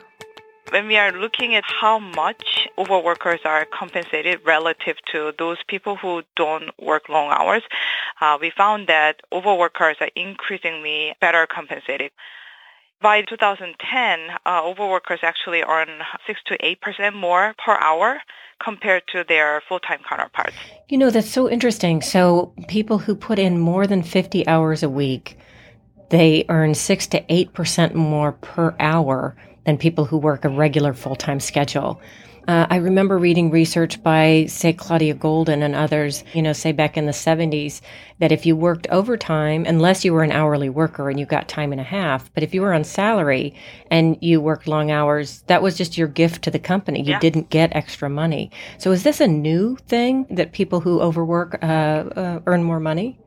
When 0.72 0.88
we 0.88 0.98
are 0.98 1.12
looking 1.12 1.54
at 1.54 1.64
how 1.64 2.00
much 2.00 2.68
overworkers 2.78 3.40
are 3.46 3.66
compensated 3.66 4.40
relative 4.44 4.98
to 5.12 5.32
those 5.38 5.58
people 5.68 5.96
who 5.96 6.24
don't 6.36 6.72
work 6.82 7.08
long 7.08 7.30
hours, 7.32 7.62
uh, 8.20 8.38
we 8.42 8.50
found 8.50 8.88
that 8.88 9.22
overworkers 9.32 9.98
are 10.02 10.10
increasingly 10.16 11.14
better 11.22 11.46
compensated. 11.46 12.12
By 13.00 13.22
2010, 13.22 14.38
uh, 14.46 14.64
overworkers 14.64 15.20
actually 15.22 15.62
earn 15.62 16.02
6 16.26 16.40
to 16.48 16.58
8% 16.58 17.14
more 17.14 17.54
per 17.64 17.78
hour 17.80 18.20
compared 18.64 19.04
to 19.10 19.24
their 19.28 19.62
full-time 19.70 20.00
counterparts. 20.10 20.56
You 20.90 20.98
know, 20.98 21.12
that's 21.12 21.30
so 21.30 21.48
interesting. 21.50 22.02
So 22.02 22.54
people 22.68 22.98
who 22.98 23.14
put 23.14 23.38
in 23.38 23.60
more 23.60 23.86
than 23.86 24.02
50 24.02 24.48
hours 24.48 24.82
a 24.82 24.90
week, 24.90 25.38
they 26.10 26.46
earn 26.50 26.74
6 26.74 27.08
to 27.08 27.22
8% 27.22 27.94
more 27.94 28.32
per 28.32 28.76
hour 28.80 29.36
than 29.66 29.78
people 29.78 30.06
who 30.06 30.18
work 30.18 30.46
a 30.46 30.50
regular 30.50 30.94
full-time 30.94 31.40
schedule. 31.40 32.02
Uh, 32.48 32.68
I 32.70 32.76
remember 32.76 33.18
reading 33.18 33.50
research 33.50 34.04
by, 34.04 34.46
say, 34.48 34.72
Claudia 34.72 35.16
Goldin 35.16 35.64
and 35.64 35.74
others, 35.74 36.24
you 36.34 36.44
know, 36.44 36.54
say 36.54 36.72
back 36.72 36.96
in 36.96 37.08
the 37.08 37.12
70s, 37.12 37.82
that 38.20 38.32
if 38.32 38.46
you 38.46 38.56
worked 38.56 38.86
overtime, 38.92 39.66
unless 39.66 40.06
you 40.06 40.14
were 40.14 40.22
an 40.22 40.32
hourly 40.32 40.70
worker 40.70 41.10
and 41.10 41.20
you 41.20 41.26
got 41.26 41.50
time 41.50 41.72
and 41.72 41.82
a 41.82 41.86
half, 41.86 42.32
but 42.36 42.44
if 42.44 42.54
you 42.54 42.62
were 42.62 42.74
on 42.74 42.84
salary 42.84 43.56
and 43.90 44.18
you 44.22 44.40
worked 44.40 44.68
long 44.68 44.92
hours, 44.92 45.42
that 45.48 45.64
was 45.64 45.76
just 45.76 45.98
your 45.98 46.08
gift 46.08 46.44
to 46.44 46.52
the 46.52 46.60
company. 46.60 47.02
You 47.02 47.14
yeah. 47.14 47.20
didn't 47.20 47.50
get 47.50 47.76
extra 47.76 48.12
money. 48.12 48.52
So 48.78 48.92
is 48.92 49.02
this 49.02 49.20
a 49.20 49.28
new 49.28 49.76
thing 49.88 50.28
that 50.30 50.52
people 50.52 50.82
who 50.82 51.02
overwork 51.02 51.58
uh, 51.64 51.66
uh, 51.66 52.40
earn 52.46 52.64
more 52.64 52.80
money? 52.80 53.20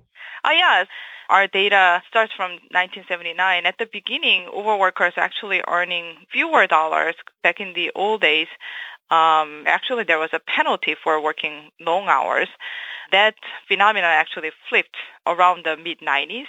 Oh, 0.44 0.52
yeah 0.52 0.84
our 1.28 1.46
data 1.46 2.02
starts 2.08 2.32
from 2.36 2.52
1979. 2.72 3.66
At 3.66 3.76
the 3.78 3.86
beginning, 3.92 4.48
overworkers 4.48 5.12
actually 5.16 5.62
earning 5.68 6.16
fewer 6.32 6.66
dollars 6.66 7.14
back 7.42 7.60
in 7.60 7.74
the 7.74 7.90
old 7.94 8.20
days 8.22 8.48
um, 9.10 9.64
actually 9.66 10.04
there 10.04 10.18
was 10.18 10.30
a 10.32 10.40
penalty 10.40 10.94
for 11.02 11.22
working 11.22 11.70
long 11.80 12.08
hours. 12.08 12.48
That 13.10 13.34
phenomenon 13.66 14.10
actually 14.10 14.50
flipped 14.68 14.96
around 15.26 15.64
the 15.64 15.76
mid 15.76 16.00
90s. 16.00 16.46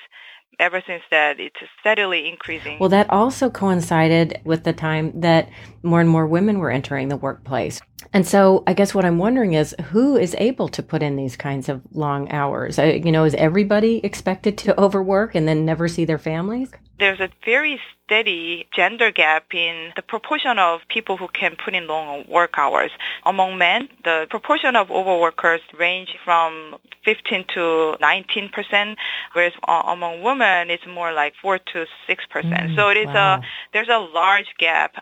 Ever 0.60 0.84
since 0.86 1.04
that, 1.10 1.40
it's 1.40 1.56
steadily 1.80 2.28
increasing. 2.28 2.80
Well, 2.80 2.90
that 2.90 3.10
also 3.10 3.50
coincided 3.50 4.42
with 4.44 4.66
the 4.66 4.74
time 4.74 5.22
that 5.22 5.50
more 5.84 6.02
and 6.02 6.10
more 6.10 6.28
women 6.28 6.60
were 6.60 6.72
entering 6.72 7.08
the 7.08 7.16
workplace. 7.16 7.80
And 8.14 8.26
so 8.26 8.64
I 8.66 8.74
guess 8.74 8.94
what 8.94 9.06
I'm 9.06 9.18
wondering 9.18 9.54
is 9.54 9.76
who 9.92 10.16
is 10.16 10.36
able 10.38 10.68
to 10.70 10.82
put 10.82 11.04
in 11.04 11.16
these 11.16 11.36
kinds 11.36 11.70
of 11.70 11.82
long 11.92 12.32
hours? 12.32 12.80
Uh, 12.80 12.84
you 12.84 13.12
know, 13.12 13.24
is 13.26 13.36
everybody 13.36 14.00
expected 14.04 14.58
to 14.60 14.80
overwork 14.86 15.36
and 15.36 15.48
then 15.48 15.66
never 15.66 15.88
see 15.88 16.06
their 16.06 16.18
families? 16.18 16.72
There's 16.98 17.20
a 17.20 17.30
very 17.46 17.80
steady 18.04 18.68
gender 18.76 19.12
gap 19.12 19.54
in 19.54 19.92
the 19.96 20.02
proportion 20.02 20.60
of 20.60 20.82
people 20.90 21.16
who 21.16 21.28
can 21.30 21.56
put 21.64 21.74
in 21.74 21.88
long 21.88 22.26
work 22.28 22.56
hours. 22.58 22.92
Among 23.26 23.58
men, 23.58 23.88
the 24.04 24.28
proportion 24.30 24.76
of 24.76 24.90
overworkers 24.90 25.62
range 25.78 26.10
from 26.26 26.76
15 27.06 27.46
to 27.54 27.96
19 28.02 28.50
percent, 28.50 28.98
whereas 29.34 29.54
among 29.68 30.24
women, 30.24 30.70
it's 30.70 30.86
more 30.88 31.14
like 31.14 31.34
4 31.42 31.60
to 31.60 31.86
6 32.08 32.26
percent. 32.30 32.72
Mm, 32.72 32.76
so 32.76 32.90
it 32.90 32.98
is 32.98 33.08
wow. 33.08 33.36
a 33.36 33.42
there's 33.72 33.90
a 33.90 34.00
large 34.00 34.54
gap 34.58 34.96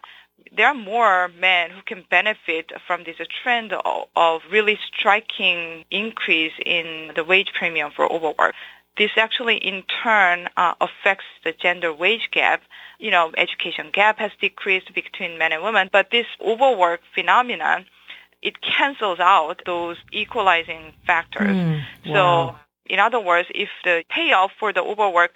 there 0.57 0.67
are 0.67 0.73
more 0.73 1.29
men 1.39 1.69
who 1.69 1.81
can 1.85 2.03
benefit 2.09 2.71
from 2.85 3.03
this 3.03 3.15
trend 3.43 3.71
of, 3.73 4.07
of 4.15 4.41
really 4.51 4.77
striking 4.87 5.85
increase 5.91 6.53
in 6.65 7.11
the 7.15 7.23
wage 7.23 7.51
premium 7.57 7.91
for 7.95 8.11
overwork. 8.11 8.55
This 8.97 9.11
actually 9.15 9.57
in 9.57 9.83
turn 10.03 10.49
uh, 10.57 10.73
affects 10.81 11.25
the 11.43 11.53
gender 11.53 11.93
wage 11.93 12.29
gap. 12.31 12.63
You 12.99 13.11
know, 13.11 13.31
education 13.37 13.91
gap 13.93 14.17
has 14.17 14.31
decreased 14.41 14.91
between 14.93 15.37
men 15.37 15.53
and 15.53 15.63
women, 15.63 15.89
but 15.93 16.09
this 16.11 16.25
overwork 16.43 17.01
phenomenon, 17.13 17.85
it 18.41 18.55
cancels 18.61 19.19
out 19.19 19.61
those 19.67 19.97
equalizing 20.11 20.93
factors. 21.05 21.55
Mm, 21.55 21.81
wow. 22.07 22.13
So 22.13 22.55
in 22.89 22.99
other 22.99 23.19
words, 23.19 23.49
if 23.53 23.69
the 23.83 24.03
payoff 24.09 24.51
for 24.59 24.73
the 24.73 24.81
overwork 24.81 25.31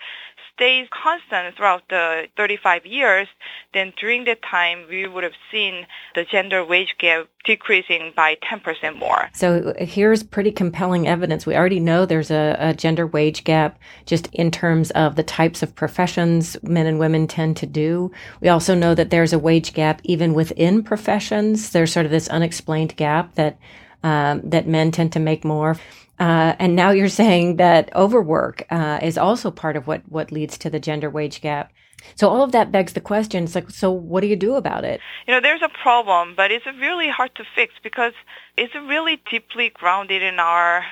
stays 0.54 0.88
constant 0.92 1.56
throughout 1.56 1.84
the 1.90 2.28
35 2.38 2.86
years, 2.86 3.28
then 3.74 3.94
during 4.00 4.26
that 4.26 4.42
time 4.42 4.86
we 4.90 5.08
would 5.08 5.24
have 5.24 5.34
seen 5.52 5.86
the 6.16 6.24
gender 6.24 6.64
wage 6.64 6.96
gap 7.00 7.28
decreasing 7.44 8.14
by 8.16 8.36
10% 8.36 9.00
more. 9.00 9.30
So 9.34 9.74
here's 9.80 10.24
pretty 10.24 10.52
compelling 10.52 11.08
evidence. 11.08 11.46
We 11.46 11.56
already 11.56 11.80
know 11.80 12.06
there's 12.06 12.32
a, 12.32 12.56
a, 12.60 12.74
gender 12.74 13.08
wage 13.08 13.44
gap 13.44 13.80
just 14.06 14.28
in 14.34 14.52
terms 14.52 14.92
of 14.92 15.16
the 15.16 15.24
types 15.24 15.64
of 15.64 15.76
professions 15.76 16.56
men 16.62 16.86
and 16.86 17.00
women 17.00 17.28
tend 17.28 17.58
to 17.58 17.66
do. 17.66 18.12
We 18.42 18.50
also 18.50 18.76
know 18.76 18.94
that 18.96 19.10
there's 19.10 19.34
a 19.34 19.40
wage 19.40 19.74
gap 19.74 20.02
even 20.04 20.34
within 20.34 20.84
professions. 20.84 21.72
There's 21.72 21.92
sort 21.92 22.06
of 22.06 22.12
this 22.12 22.28
unexplained 22.28 22.96
gap 22.96 23.36
that 23.36 23.58
um, 24.04 24.42
that 24.44 24.68
men 24.68 24.92
tend 24.92 25.14
to 25.14 25.20
make 25.20 25.46
more. 25.46 25.78
Uh, 26.22 26.56
and 26.60 26.76
now 26.76 26.92
you're 26.92 27.10
saying 27.10 27.56
that 27.56 27.90
overwork 27.96 28.64
uh, 28.70 29.00
is 29.02 29.18
also 29.18 29.50
part 29.50 29.76
of 29.76 29.88
what, 29.88 30.04
what 30.08 30.32
leads 30.32 30.56
to 30.56 30.70
the 30.70 30.80
gender 30.80 31.10
wage 31.10 31.42
gap. 31.42 31.74
So 32.14 32.30
all 32.30 32.44
of 32.44 32.52
that 32.52 32.72
begs 32.72 32.94
the 32.94 33.02
question. 33.02 33.44
It's 33.44 33.56
like, 33.56 33.72
so 33.72 33.92
what 33.92 34.22
do 34.22 34.28
you 34.28 34.36
do 34.36 34.54
about 34.54 34.86
it? 34.86 35.02
You 35.28 35.34
know, 35.34 35.42
there's 35.42 35.64
a 35.64 35.70
problem, 35.82 36.36
but 36.38 36.52
it's 36.52 36.68
really 36.80 37.10
hard 37.10 37.34
to 37.36 37.44
fix 37.56 37.74
because 37.82 38.14
it's 38.56 38.76
really 38.76 39.20
deeply 39.32 39.70
grounded 39.70 40.22
in 40.22 40.40
our 40.40 40.86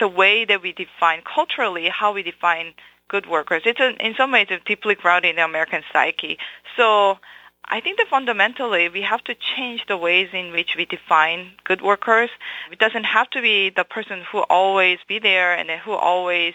the 0.00 0.08
way 0.08 0.46
that 0.46 0.62
we 0.62 0.72
define 0.72 1.22
culturally 1.22 1.90
how 1.90 2.12
we 2.12 2.22
define 2.22 2.72
good 3.08 3.26
workers. 3.28 3.62
It's 3.66 3.80
a, 3.80 3.94
in 4.04 4.14
some 4.16 4.32
ways 4.32 4.46
it's 4.48 4.64
deeply 4.64 4.94
grounded 4.94 5.30
in 5.30 5.36
the 5.36 5.44
American 5.44 5.82
psyche. 5.92 6.38
So 6.78 7.18
I 7.68 7.80
think 7.80 7.98
that 7.98 8.06
fundamentally 8.08 8.88
we 8.88 9.02
have 9.02 9.24
to 9.24 9.34
change 9.34 9.86
the 9.88 9.96
ways 9.96 10.28
in 10.32 10.52
which 10.52 10.76
we 10.76 10.84
define 10.84 11.52
good 11.64 11.82
workers. 11.82 12.30
It 12.70 12.78
doesn't 12.78 13.04
have 13.04 13.28
to 13.30 13.42
be 13.42 13.70
the 13.70 13.84
person 13.84 14.22
who 14.30 14.38
always 14.38 14.98
be 15.08 15.18
there 15.18 15.54
and 15.54 15.68
who 15.84 15.92
always 15.92 16.54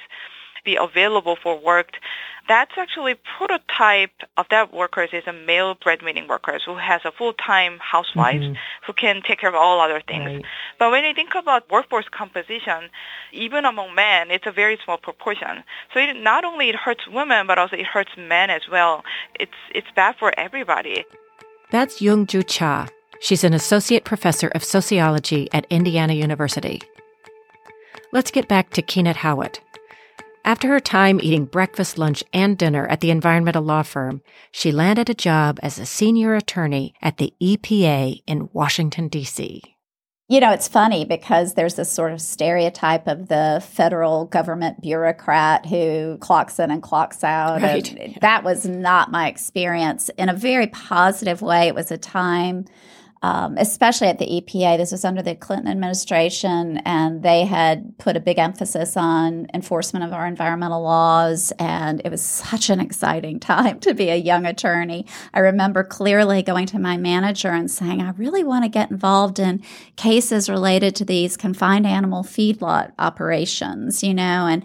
be 0.64 0.76
available 0.76 1.38
for 1.42 1.60
work. 1.60 1.92
That's 2.48 2.72
actually 2.78 3.16
prototype 3.38 4.12
of 4.36 4.48
that 4.50 4.74
workers 4.74 5.10
is 5.14 5.24
a 5.28 5.34
male 5.34 5.76
breadwinning 5.76 6.28
workers 6.28 6.64
who 6.66 6.76
has 6.76 7.02
a 7.06 7.12
full-time 7.12 7.80
housewife 7.80 8.42
mm-hmm. 8.42 8.54
who 8.86 8.94
can 8.94 9.22
take 9.26 9.40
care 9.40 9.50
of 9.50 9.56
all 9.56 9.80
other 9.80 10.02
things. 10.06 10.26
Right. 10.26 10.46
But 10.80 10.92
when 10.92 11.04
you 11.06 11.14
think 11.14 11.36
about 11.36 11.70
workforce 11.70 12.06
composition, 12.10 12.90
even 13.32 13.64
among 13.66 13.96
men, 13.96 14.32
it's 14.32 14.48
a 14.48 14.52
very 14.52 14.78
small 14.84 14.98
proportion. 14.98 15.64
So 15.94 16.00
it 16.00 16.16
not 16.16 16.44
only 16.44 16.70
it 16.70 16.76
hurts 16.76 17.08
women, 17.08 17.48
but 17.48 17.58
also 17.58 17.76
it 17.76 17.86
hurts 17.86 18.12
men 18.18 18.50
as 18.50 18.64
well. 18.70 19.04
It's 19.40 19.52
it's 19.74 19.88
bad 19.96 20.16
for 20.20 20.38
everybody. 20.38 21.06
That's 21.70 22.02
Youngjoo 22.02 22.44
Cha. 22.48 22.88
She's 23.22 23.44
an 23.44 23.54
associate 23.54 24.04
professor 24.04 24.48
of 24.50 24.64
sociology 24.64 25.48
at 25.54 25.68
Indiana 25.70 26.14
University. 26.14 26.82
Let's 28.12 28.32
get 28.32 28.48
back 28.48 28.72
to 28.72 28.82
Ciannat 28.82 29.16
Howett. 29.16 29.62
After 30.44 30.68
her 30.70 30.80
time 30.80 31.20
eating 31.22 31.46
breakfast, 31.46 32.00
lunch, 32.00 32.24
and 32.34 32.58
dinner 32.58 32.88
at 32.88 33.00
the 33.02 33.12
environmental 33.12 33.62
law 33.62 33.84
firm, 33.84 34.22
she 34.52 34.72
landed 34.72 35.10
a 35.10 35.14
job 35.14 35.60
as 35.62 35.78
a 35.78 35.86
senior 35.86 36.34
attorney 36.36 36.96
at 37.02 37.18
the 37.18 37.34
EPA 37.42 38.24
in 38.26 38.50
Washington, 38.52 39.08
D.C. 39.08 39.62
You 40.30 40.40
know, 40.40 40.52
it's 40.52 40.68
funny 40.68 41.06
because 41.06 41.54
there's 41.54 41.76
this 41.76 41.92
sort 41.92 42.12
of 42.12 42.22
stereotype 42.22 43.06
of 43.08 43.28
the 43.28 43.62
federal 43.70 44.26
government 44.26 44.82
bureaucrat 44.82 45.66
who 45.66 46.18
clocks 46.22 46.58
in 46.58 46.72
and 46.72 46.82
clocks 46.82 47.24
out. 47.24 47.62
Right. 47.62 47.92
And 47.92 48.18
that 48.22 48.44
was 48.44 48.66
not 48.66 49.12
my 49.12 49.28
experience. 49.28 50.10
In 50.18 50.30
a 50.30 50.34
very 50.34 50.68
positive 50.68 51.42
way, 51.42 51.68
it 51.68 51.76
was 51.76 51.92
a 51.92 51.98
time 51.98 52.66
um, 53.24 53.58
especially 53.58 54.08
at 54.08 54.18
the 54.18 54.26
EPA. 54.26 54.78
This 54.78 54.92
was 54.92 55.06
under 55.06 55.22
the 55.22 55.36
Clinton 55.36 55.68
administration, 55.68 56.78
and 56.80 57.22
they 57.22 57.46
had 57.46 57.98
put 58.00 58.18
a 58.18 58.20
big 58.20 58.40
emphasis 58.40 58.98
on 58.98 59.48
enforcement 59.54 60.06
of 60.06 60.14
our 60.14 60.26
environmental 60.26 60.82
laws. 60.82 61.54
And 61.60 62.02
it 62.04 62.10
was 62.10 62.22
such 62.22 62.70
an 62.70 62.80
exciting 62.80 63.40
time 63.52 63.80
to 63.82 63.94
be 63.94 64.10
a 64.10 64.16
young 64.16 64.46
attorney. 64.46 65.06
I 65.34 65.40
remember 65.40 65.84
clearly 65.84 66.42
going 66.42 66.66
to 66.68 66.80
my 66.80 66.98
manager 66.98 67.50
and 67.50 67.70
saying, 67.70 68.02
I 68.02 68.12
really 68.12 68.44
want 68.44 68.64
to 68.66 68.70
get 68.70 68.90
involved 68.90 69.40
in 69.40 69.62
cases 69.96 70.50
related 70.50 70.96
to 70.96 71.06
these 71.06 71.38
confined 71.38 71.86
animal 71.86 72.24
feedlot 72.24 72.94
operations, 72.98 74.04
you 74.04 74.14
know, 74.14 74.48
and 74.48 74.64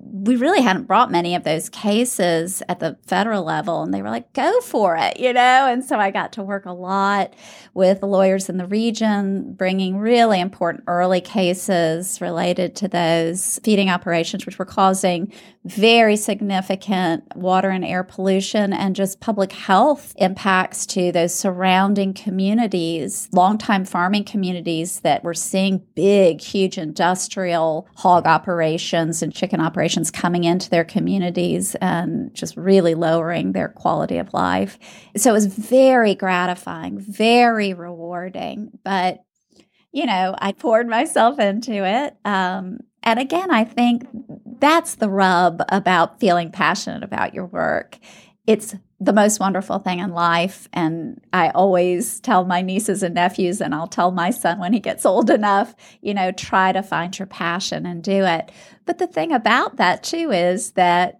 we 0.00 0.36
really 0.36 0.60
hadn't 0.60 0.84
brought 0.84 1.10
many 1.10 1.34
of 1.34 1.44
those 1.44 1.68
cases 1.68 2.62
at 2.68 2.80
the 2.80 2.96
federal 3.06 3.42
level 3.42 3.82
and 3.82 3.92
they 3.92 4.02
were 4.02 4.10
like 4.10 4.32
go 4.32 4.60
for 4.60 4.96
it 4.96 5.18
you 5.18 5.32
know? 5.32 5.66
And 5.68 5.84
so 5.84 5.98
i 5.98 6.10
got 6.10 6.32
to 6.34 6.42
work 6.42 6.66
a 6.66 6.72
lot 6.72 7.34
with 7.74 8.02
lawyers 8.02 8.48
in 8.48 8.56
the 8.56 8.66
region 8.66 9.54
bringing 9.54 9.98
really 9.98 10.40
important 10.40 10.84
early 10.86 11.20
cases 11.20 12.20
related 12.20 12.76
to 12.76 12.88
those 12.88 13.58
feeding 13.64 13.90
operations 13.90 14.46
which 14.46 14.58
were 14.58 14.64
causing 14.64 15.32
very 15.68 16.16
significant 16.16 17.24
water 17.36 17.68
and 17.68 17.84
air 17.84 18.02
pollution 18.02 18.72
and 18.72 18.96
just 18.96 19.20
public 19.20 19.52
health 19.52 20.14
impacts 20.16 20.86
to 20.86 21.12
those 21.12 21.34
surrounding 21.34 22.14
communities 22.14 23.28
longtime 23.32 23.84
farming 23.84 24.24
communities 24.24 25.00
that 25.00 25.22
were 25.22 25.34
seeing 25.34 25.82
big 25.94 26.40
huge 26.40 26.78
industrial 26.78 27.86
hog 27.96 28.26
operations 28.26 29.22
and 29.22 29.34
chicken 29.34 29.60
operations 29.60 30.10
coming 30.10 30.44
into 30.44 30.70
their 30.70 30.84
communities 30.84 31.74
and 31.76 32.34
just 32.34 32.56
really 32.56 32.94
lowering 32.94 33.52
their 33.52 33.68
quality 33.68 34.18
of 34.18 34.32
life. 34.32 34.78
So 35.16 35.30
it 35.30 35.34
was 35.34 35.46
very 35.46 36.14
gratifying, 36.14 36.98
very 36.98 37.74
rewarding. 37.74 38.78
But, 38.84 39.22
you 39.92 40.06
know, 40.06 40.34
I 40.38 40.52
poured 40.52 40.88
myself 40.88 41.38
into 41.38 41.84
it. 41.84 42.16
Um, 42.24 42.78
and 43.02 43.18
again, 43.18 43.50
I 43.50 43.64
think 43.64 44.06
that's 44.58 44.96
the 44.96 45.08
rub 45.08 45.62
about 45.68 46.20
feeling 46.20 46.50
passionate 46.50 47.02
about 47.02 47.34
your 47.34 47.46
work. 47.46 47.98
It's 48.46 48.74
the 49.00 49.12
most 49.12 49.38
wonderful 49.38 49.78
thing 49.78 50.00
in 50.00 50.10
life. 50.10 50.68
And 50.72 51.20
I 51.32 51.50
always 51.50 52.18
tell 52.20 52.44
my 52.44 52.62
nieces 52.62 53.02
and 53.02 53.14
nephews, 53.14 53.60
and 53.60 53.74
I'll 53.74 53.86
tell 53.86 54.10
my 54.10 54.30
son 54.30 54.58
when 54.58 54.72
he 54.72 54.80
gets 54.80 55.06
old 55.06 55.30
enough, 55.30 55.74
you 56.02 56.14
know, 56.14 56.32
try 56.32 56.72
to 56.72 56.82
find 56.82 57.16
your 57.16 57.26
passion 57.26 57.86
and 57.86 58.02
do 58.02 58.24
it. 58.24 58.50
But 58.86 58.98
the 58.98 59.06
thing 59.06 59.32
about 59.32 59.76
that, 59.76 60.02
too, 60.02 60.32
is 60.32 60.72
that 60.72 61.18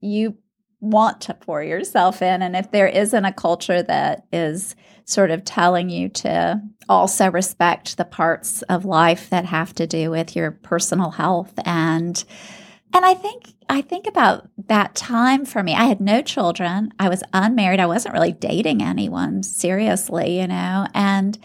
you 0.00 0.36
want 0.80 1.20
to 1.22 1.34
pour 1.34 1.62
yourself 1.62 2.20
in. 2.20 2.42
And 2.42 2.56
if 2.56 2.70
there 2.70 2.88
isn't 2.88 3.24
a 3.24 3.32
culture 3.32 3.82
that 3.82 4.26
is 4.32 4.74
sort 5.04 5.30
of 5.30 5.44
telling 5.44 5.90
you 5.90 6.08
to 6.08 6.60
also 6.88 7.30
respect 7.30 7.96
the 7.96 8.04
parts 8.04 8.62
of 8.62 8.84
life 8.84 9.30
that 9.30 9.44
have 9.44 9.74
to 9.74 9.86
do 9.86 10.10
with 10.10 10.34
your 10.34 10.50
personal 10.50 11.10
health 11.10 11.52
and 11.64 12.24
and 12.94 13.04
I 13.04 13.14
think 13.14 13.52
I 13.68 13.80
think 13.80 14.06
about 14.06 14.48
that 14.68 14.94
time 14.94 15.44
for 15.44 15.62
me. 15.62 15.74
I 15.74 15.86
had 15.86 16.00
no 16.00 16.22
children. 16.22 16.92
I 16.98 17.08
was 17.08 17.24
unmarried. 17.32 17.80
I 17.80 17.86
wasn't 17.86 18.14
really 18.14 18.32
dating 18.32 18.82
anyone 18.82 19.42
seriously, 19.42 20.40
you 20.40 20.46
know. 20.46 20.86
And 20.94 21.36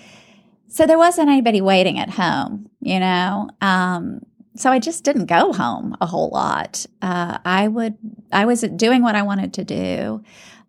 so 0.67 0.85
there 0.85 0.97
wasn't 0.97 1.29
anybody 1.29 1.59
waiting 1.59 1.97
at 1.97 2.11
home, 2.11 2.69
you 2.81 2.99
know. 2.99 3.49
Um, 3.61 4.21
so 4.55 4.69
I 4.69 4.77
just 4.77 5.03
didn't 5.03 5.25
go 5.25 5.51
home 5.51 5.97
a 6.01 6.05
whole 6.05 6.29
lot. 6.29 6.85
Uh, 7.01 7.39
I 7.43 7.67
would 7.67 7.97
I 8.31 8.45
was 8.45 8.61
doing 8.61 9.01
what 9.01 9.15
I 9.15 9.23
wanted 9.23 9.53
to 9.55 9.63
do, 9.63 10.23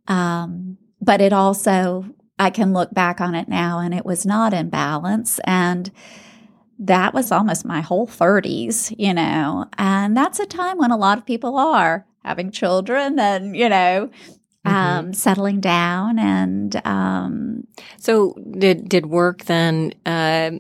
um, 0.09 0.79
but 1.03 1.21
it 1.21 1.35
also 1.35 2.07
I 2.41 2.51
can 2.51 2.73
look 2.73 2.93
back 2.93 3.21
on 3.21 3.35
it 3.35 3.49
now, 3.49 3.79
and 3.79 3.95
it 3.95 4.05
was 4.05 4.27
not 4.27 4.53
in 4.53 4.71
balance 4.71 5.39
and 5.45 5.91
that 6.83 7.13
was 7.13 7.31
almost 7.31 7.67
my 7.67 7.83
whole 7.83 8.07
30s, 8.07 8.95
you 8.99 9.13
know, 9.13 9.67
and 9.77 10.17
that's 10.17 10.41
a 10.41 10.47
time 10.47 10.79
when 10.79 10.91
a 10.91 10.97
lot 10.97 11.19
of 11.19 11.27
people 11.27 11.59
are 11.59 12.07
having 12.25 12.51
children 12.51 13.19
and, 13.19 13.55
you 13.55 13.69
know, 13.69 14.09
mm-hmm. 14.67 14.75
um, 14.75 15.13
settling 15.13 15.61
down 15.61 16.19
and 16.19 16.81
um, 16.87 17.67
so 17.99 18.35
did 18.59 18.89
did 18.89 19.07
work 19.07 19.45
then 19.45 19.93
uh, 20.07 20.51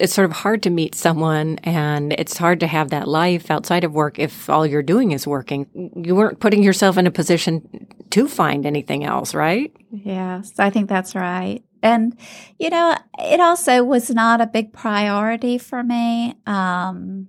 it's 0.00 0.14
sort 0.14 0.24
of 0.24 0.36
hard 0.36 0.62
to 0.62 0.70
meet 0.70 0.94
someone 0.94 1.58
and 1.62 2.12
it's 2.14 2.36
hard 2.36 2.60
to 2.60 2.66
have 2.66 2.90
that 2.90 3.06
life 3.06 3.50
outside 3.50 3.84
of 3.84 3.92
work 3.92 4.18
if 4.18 4.50
all 4.50 4.66
you're 4.66 4.82
doing 4.82 5.12
is 5.12 5.26
working 5.26 5.92
you 6.04 6.14
weren't 6.14 6.40
putting 6.40 6.62
yourself 6.62 6.96
in 6.98 7.06
a 7.06 7.10
position 7.10 7.86
to 8.10 8.28
find 8.28 8.66
anything 8.66 9.04
else 9.04 9.34
right 9.34 9.74
yes 9.90 10.52
i 10.58 10.70
think 10.70 10.88
that's 10.88 11.14
right 11.14 11.62
and, 11.84 12.16
you 12.58 12.70
know, 12.70 12.96
it 13.18 13.40
also 13.40 13.84
was 13.84 14.08
not 14.08 14.40
a 14.40 14.46
big 14.46 14.72
priority 14.72 15.58
for 15.58 15.82
me. 15.82 16.34
Um, 16.46 17.28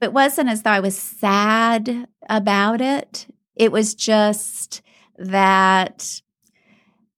it 0.00 0.14
wasn't 0.14 0.48
as 0.48 0.62
though 0.62 0.70
I 0.70 0.80
was 0.80 0.98
sad 0.98 2.08
about 2.26 2.80
it. 2.80 3.26
It 3.54 3.70
was 3.70 3.94
just 3.94 4.80
that 5.18 6.22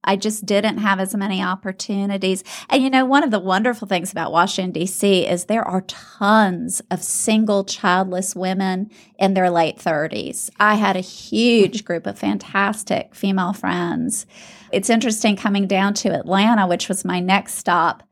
I 0.04 0.16
just 0.16 0.46
didn't 0.46 0.78
have 0.78 1.00
as 1.00 1.14
many 1.14 1.42
opportunities. 1.42 2.44
And 2.68 2.82
you 2.82 2.90
know, 2.90 3.04
one 3.04 3.24
of 3.24 3.30
the 3.30 3.38
wonderful 3.38 3.88
things 3.88 4.12
about 4.12 4.32
Washington, 4.32 4.72
D.C. 4.72 5.26
is 5.26 5.44
there 5.44 5.66
are 5.66 5.82
tons 5.82 6.82
of 6.90 7.02
single 7.02 7.64
childless 7.64 8.34
women 8.34 8.90
in 9.18 9.34
their 9.34 9.50
late 9.50 9.78
30s. 9.78 10.50
I 10.58 10.74
had 10.74 10.96
a 10.96 11.00
huge 11.00 11.84
group 11.84 12.06
of 12.06 12.18
fantastic 12.18 13.14
female 13.14 13.52
friends 13.52 14.26
it's 14.72 14.88
interesting 14.88 15.36
coming 15.36 15.66
down 15.66 15.94
to 15.94 16.18
Atlanta, 16.18 16.66
which 16.66 16.88
was 16.88 17.04
my 17.04 17.20
next 17.20 17.54
stop. 17.54 18.02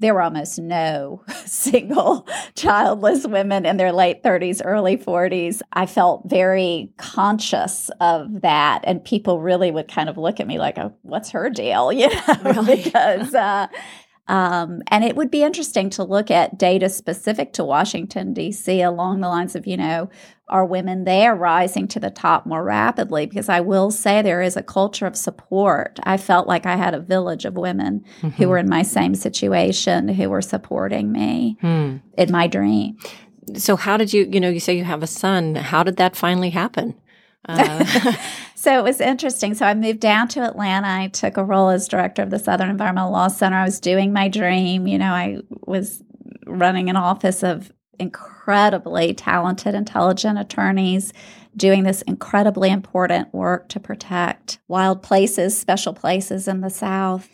There 0.00 0.14
were 0.14 0.22
almost 0.22 0.58
no 0.58 1.22
single 1.46 2.26
childless 2.54 3.26
women 3.26 3.64
in 3.64 3.76
their 3.76 3.92
late 3.92 4.22
30s, 4.22 4.60
early 4.64 4.96
40s. 4.96 5.60
I 5.72 5.86
felt 5.86 6.22
very 6.26 6.92
conscious 6.96 7.90
of 8.00 8.42
that. 8.42 8.80
And 8.84 9.04
people 9.04 9.40
really 9.40 9.70
would 9.70 9.88
kind 9.88 10.08
of 10.08 10.18
look 10.18 10.40
at 10.40 10.46
me 10.46 10.58
like, 10.58 10.78
oh, 10.78 10.94
what's 11.02 11.30
her 11.30 11.50
deal? 11.50 11.92
You 12.04 12.08
know, 12.08 12.36
really? 12.44 12.82
because 12.82 13.34
uh, 13.34 13.68
um, 14.26 14.82
and 14.88 15.04
it 15.04 15.16
would 15.16 15.30
be 15.30 15.42
interesting 15.42 15.90
to 15.90 16.04
look 16.04 16.30
at 16.30 16.58
data 16.58 16.88
specific 16.88 17.52
to 17.54 17.64
Washington, 17.64 18.32
D.C., 18.32 18.80
along 18.80 19.20
the 19.20 19.28
lines 19.28 19.54
of, 19.54 19.66
you 19.66 19.76
know, 19.76 20.08
are 20.48 20.64
women 20.64 21.04
there 21.04 21.34
rising 21.34 21.88
to 21.88 22.00
the 22.00 22.10
top 22.10 22.46
more 22.46 22.64
rapidly? 22.64 23.26
Because 23.26 23.48
I 23.48 23.60
will 23.60 23.90
say 23.90 24.22
there 24.22 24.42
is 24.42 24.56
a 24.56 24.62
culture 24.62 25.06
of 25.06 25.16
support. 25.16 25.98
I 26.04 26.16
felt 26.16 26.46
like 26.46 26.64
I 26.64 26.76
had 26.76 26.94
a 26.94 27.00
village 27.00 27.44
of 27.44 27.54
women 27.54 28.04
mm-hmm. 28.20 28.28
who 28.30 28.48
were 28.48 28.58
in 28.58 28.68
my 28.68 28.82
same 28.82 29.14
situation 29.14 30.08
who 30.08 30.30
were 30.30 30.42
supporting 30.42 31.12
me 31.12 31.56
hmm. 31.60 31.96
in 32.16 32.32
my 32.32 32.46
dream. 32.46 32.96
So, 33.56 33.76
how 33.76 33.96
did 33.98 34.12
you, 34.12 34.26
you 34.30 34.40
know, 34.40 34.48
you 34.48 34.60
say 34.60 34.74
you 34.74 34.84
have 34.84 35.02
a 35.02 35.06
son. 35.06 35.54
How 35.54 35.82
did 35.82 35.96
that 35.98 36.16
finally 36.16 36.50
happen? 36.50 36.94
Uh, 37.46 38.14
so 38.54 38.78
it 38.78 38.82
was 38.82 39.00
interesting. 39.00 39.54
So 39.54 39.66
I 39.66 39.74
moved 39.74 40.00
down 40.00 40.28
to 40.28 40.40
Atlanta. 40.40 40.88
I 40.88 41.08
took 41.08 41.36
a 41.36 41.44
role 41.44 41.68
as 41.68 41.88
director 41.88 42.22
of 42.22 42.30
the 42.30 42.38
Southern 42.38 42.70
Environmental 42.70 43.12
Law 43.12 43.28
Center. 43.28 43.56
I 43.56 43.64
was 43.64 43.80
doing 43.80 44.12
my 44.12 44.28
dream. 44.28 44.86
You 44.86 44.98
know, 44.98 45.12
I 45.12 45.38
was 45.66 46.02
running 46.46 46.90
an 46.90 46.96
office 46.96 47.42
of 47.42 47.72
incredibly 47.98 49.14
talented, 49.14 49.74
intelligent 49.74 50.38
attorneys 50.38 51.12
doing 51.56 51.84
this 51.84 52.02
incredibly 52.02 52.70
important 52.70 53.32
work 53.32 53.68
to 53.68 53.80
protect 53.80 54.58
wild 54.68 55.02
places, 55.02 55.56
special 55.56 55.92
places 55.92 56.48
in 56.48 56.60
the 56.60 56.70
South. 56.70 57.28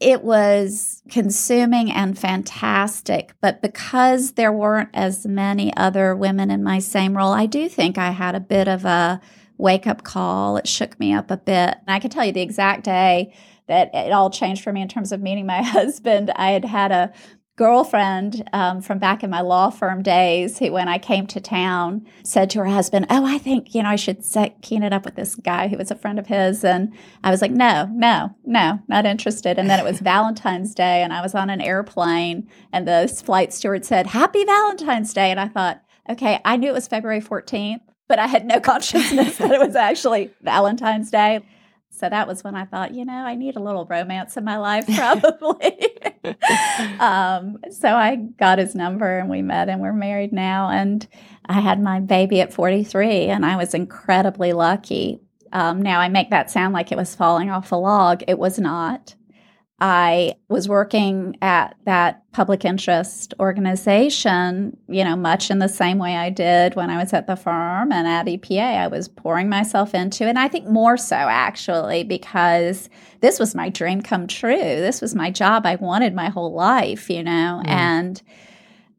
It 0.00 0.22
was 0.22 1.02
consuming 1.08 1.90
and 1.90 2.18
fantastic, 2.18 3.32
but 3.40 3.62
because 3.62 4.32
there 4.32 4.52
weren't 4.52 4.90
as 4.92 5.26
many 5.26 5.74
other 5.76 6.14
women 6.14 6.50
in 6.50 6.62
my 6.62 6.78
same 6.78 7.16
role, 7.16 7.32
I 7.32 7.46
do 7.46 7.68
think 7.68 7.96
I 7.96 8.10
had 8.10 8.34
a 8.34 8.40
bit 8.40 8.68
of 8.68 8.84
a 8.84 9.20
wake 9.58 9.86
up 9.86 10.02
call. 10.02 10.56
It 10.56 10.68
shook 10.68 10.98
me 10.98 11.12
up 11.12 11.30
a 11.30 11.36
bit. 11.36 11.76
And 11.78 11.88
I 11.88 11.98
can 11.98 12.10
tell 12.10 12.24
you 12.24 12.32
the 12.32 12.42
exact 12.42 12.84
day 12.84 13.34
that 13.66 13.94
it 13.94 14.12
all 14.12 14.30
changed 14.30 14.62
for 14.62 14.72
me 14.72 14.82
in 14.82 14.88
terms 14.88 15.12
of 15.12 15.20
meeting 15.20 15.46
my 15.46 15.62
husband. 15.62 16.30
I 16.36 16.50
had 16.50 16.64
had 16.64 16.92
a 16.92 17.12
girlfriend 17.56 18.48
um, 18.52 18.80
from 18.80 18.98
back 18.98 19.22
in 19.22 19.30
my 19.30 19.40
law 19.40 19.70
firm 19.70 20.02
days 20.02 20.58
who, 20.58 20.72
when 20.72 20.88
I 20.88 20.98
came 20.98 21.26
to 21.28 21.40
town, 21.40 22.04
said 22.24 22.50
to 22.50 22.58
her 22.60 22.66
husband, 22.66 23.06
Oh, 23.08 23.24
I 23.24 23.38
think, 23.38 23.74
you 23.74 23.82
know, 23.82 23.90
I 23.90 23.96
should 23.96 24.24
set 24.24 24.60
Keenan 24.60 24.92
up 24.92 25.04
with 25.04 25.14
this 25.14 25.36
guy 25.36 25.68
who 25.68 25.76
was 25.76 25.90
a 25.90 25.96
friend 25.96 26.18
of 26.18 26.26
his. 26.26 26.64
And 26.64 26.92
I 27.22 27.30
was 27.30 27.40
like, 27.40 27.52
No, 27.52 27.88
no, 27.92 28.34
no, 28.44 28.80
not 28.88 29.06
interested. 29.06 29.58
And 29.58 29.70
then 29.70 29.78
it 29.78 29.84
was 29.84 30.00
Valentine's 30.00 30.74
Day, 30.74 31.02
and 31.02 31.12
I 31.12 31.22
was 31.22 31.34
on 31.34 31.48
an 31.48 31.60
airplane, 31.60 32.48
and 32.72 32.88
the 32.88 33.08
flight 33.24 33.52
steward 33.52 33.84
said, 33.84 34.08
Happy 34.08 34.44
Valentine's 34.44 35.14
Day. 35.14 35.30
And 35.30 35.40
I 35.40 35.48
thought, 35.48 35.80
Okay, 36.10 36.40
I 36.44 36.56
knew 36.56 36.68
it 36.68 36.74
was 36.74 36.88
February 36.88 37.20
14th 37.20 37.80
but 38.08 38.18
I 38.18 38.26
had 38.26 38.44
no 38.46 38.60
consciousness 38.60 39.38
that 39.38 39.50
it 39.50 39.60
was 39.60 39.76
actually 39.76 40.30
Valentine's 40.42 41.10
Day. 41.10 41.40
So 41.90 42.08
that 42.08 42.26
was 42.26 42.42
when 42.42 42.56
I 42.56 42.64
thought, 42.64 42.92
you 42.92 43.04
know, 43.04 43.12
I 43.12 43.36
need 43.36 43.56
a 43.56 43.60
little 43.60 43.86
romance 43.86 44.36
in 44.36 44.44
my 44.44 44.56
life, 44.56 44.86
probably. 44.94 45.88
um, 46.98 47.58
so 47.70 47.88
I 47.88 48.16
got 48.16 48.58
his 48.58 48.74
number 48.74 49.18
and 49.18 49.30
we 49.30 49.42
met 49.42 49.68
and 49.68 49.80
we're 49.80 49.92
married 49.92 50.32
now. 50.32 50.70
And 50.70 51.06
I 51.46 51.60
had 51.60 51.80
my 51.80 52.00
baby 52.00 52.40
at 52.40 52.52
43 52.52 53.26
and 53.26 53.46
I 53.46 53.56
was 53.56 53.74
incredibly 53.74 54.52
lucky. 54.52 55.20
Um, 55.52 55.80
now 55.80 56.00
I 56.00 56.08
make 56.08 56.30
that 56.30 56.50
sound 56.50 56.74
like 56.74 56.90
it 56.90 56.98
was 56.98 57.14
falling 57.14 57.48
off 57.48 57.70
a 57.70 57.76
log. 57.76 58.24
It 58.26 58.40
was 58.40 58.58
not. 58.58 59.14
I 59.80 60.36
was 60.48 60.68
working 60.68 61.36
at 61.42 61.74
that 61.84 62.22
public 62.32 62.64
interest 62.64 63.34
organization, 63.40 64.76
you 64.88 65.02
know, 65.02 65.16
much 65.16 65.50
in 65.50 65.58
the 65.58 65.68
same 65.68 65.98
way 65.98 66.16
I 66.16 66.30
did 66.30 66.76
when 66.76 66.90
I 66.90 67.02
was 67.02 67.12
at 67.12 67.26
the 67.26 67.34
firm 67.34 67.90
and 67.90 68.06
at 68.06 68.26
EPA. 68.26 68.78
I 68.78 68.86
was 68.86 69.08
pouring 69.08 69.48
myself 69.48 69.92
into 69.92 70.24
it. 70.24 70.28
And 70.28 70.38
I 70.38 70.46
think 70.46 70.68
more 70.68 70.96
so 70.96 71.16
actually 71.16 72.04
because 72.04 72.88
this 73.20 73.40
was 73.40 73.56
my 73.56 73.68
dream 73.68 74.00
come 74.00 74.28
true. 74.28 74.56
This 74.56 75.00
was 75.00 75.14
my 75.14 75.30
job 75.30 75.66
I 75.66 75.74
wanted 75.74 76.14
my 76.14 76.28
whole 76.28 76.52
life, 76.52 77.10
you 77.10 77.24
know, 77.24 77.60
mm. 77.64 77.68
and 77.68 78.22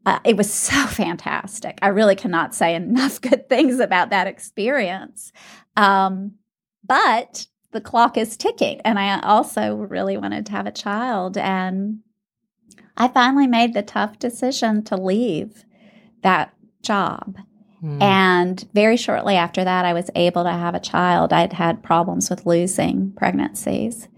uh, 0.04 0.18
it 0.24 0.36
was 0.36 0.52
so 0.54 0.86
fantastic. 0.86 1.78
I 1.80 1.88
really 1.88 2.16
cannot 2.16 2.54
say 2.54 2.74
enough 2.74 3.20
good 3.22 3.48
things 3.48 3.80
about 3.80 4.10
that 4.10 4.26
experience. 4.26 5.32
Um, 5.74 6.32
but 6.86 7.46
the 7.76 7.80
clock 7.82 8.16
is 8.16 8.38
ticking, 8.38 8.80
and 8.86 8.98
I 8.98 9.20
also 9.20 9.74
really 9.74 10.16
wanted 10.16 10.46
to 10.46 10.52
have 10.52 10.66
a 10.66 10.72
child. 10.72 11.36
And 11.36 12.00
I 12.96 13.08
finally 13.08 13.46
made 13.46 13.74
the 13.74 13.82
tough 13.82 14.18
decision 14.18 14.82
to 14.84 14.96
leave 14.96 15.62
that 16.22 16.54
job. 16.80 17.36
Mm. 17.82 18.02
And 18.02 18.68
very 18.72 18.96
shortly 18.96 19.36
after 19.36 19.62
that, 19.62 19.84
I 19.84 19.92
was 19.92 20.10
able 20.14 20.44
to 20.44 20.50
have 20.50 20.74
a 20.74 20.80
child. 20.80 21.34
I'd 21.34 21.52
had 21.52 21.82
problems 21.82 22.30
with 22.30 22.46
losing 22.46 23.12
pregnancies. 23.12 24.08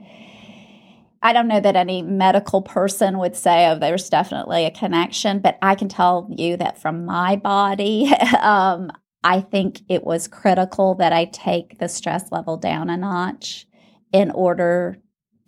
I 1.20 1.32
don't 1.32 1.48
know 1.48 1.58
that 1.58 1.74
any 1.74 2.00
medical 2.02 2.62
person 2.62 3.18
would 3.18 3.34
say, 3.34 3.66
oh, 3.66 3.76
there's 3.76 4.08
definitely 4.08 4.66
a 4.66 4.70
connection, 4.70 5.40
but 5.40 5.58
I 5.60 5.74
can 5.74 5.88
tell 5.88 6.28
you 6.30 6.56
that 6.58 6.80
from 6.80 7.04
my 7.04 7.34
body, 7.34 8.08
um, 8.40 8.92
I 9.24 9.40
think 9.40 9.80
it 9.88 10.04
was 10.04 10.28
critical 10.28 10.94
that 10.96 11.12
I 11.12 11.26
take 11.26 11.78
the 11.78 11.88
stress 11.88 12.30
level 12.30 12.56
down 12.56 12.88
a 12.90 12.96
notch 12.96 13.66
in 14.12 14.30
order 14.30 14.98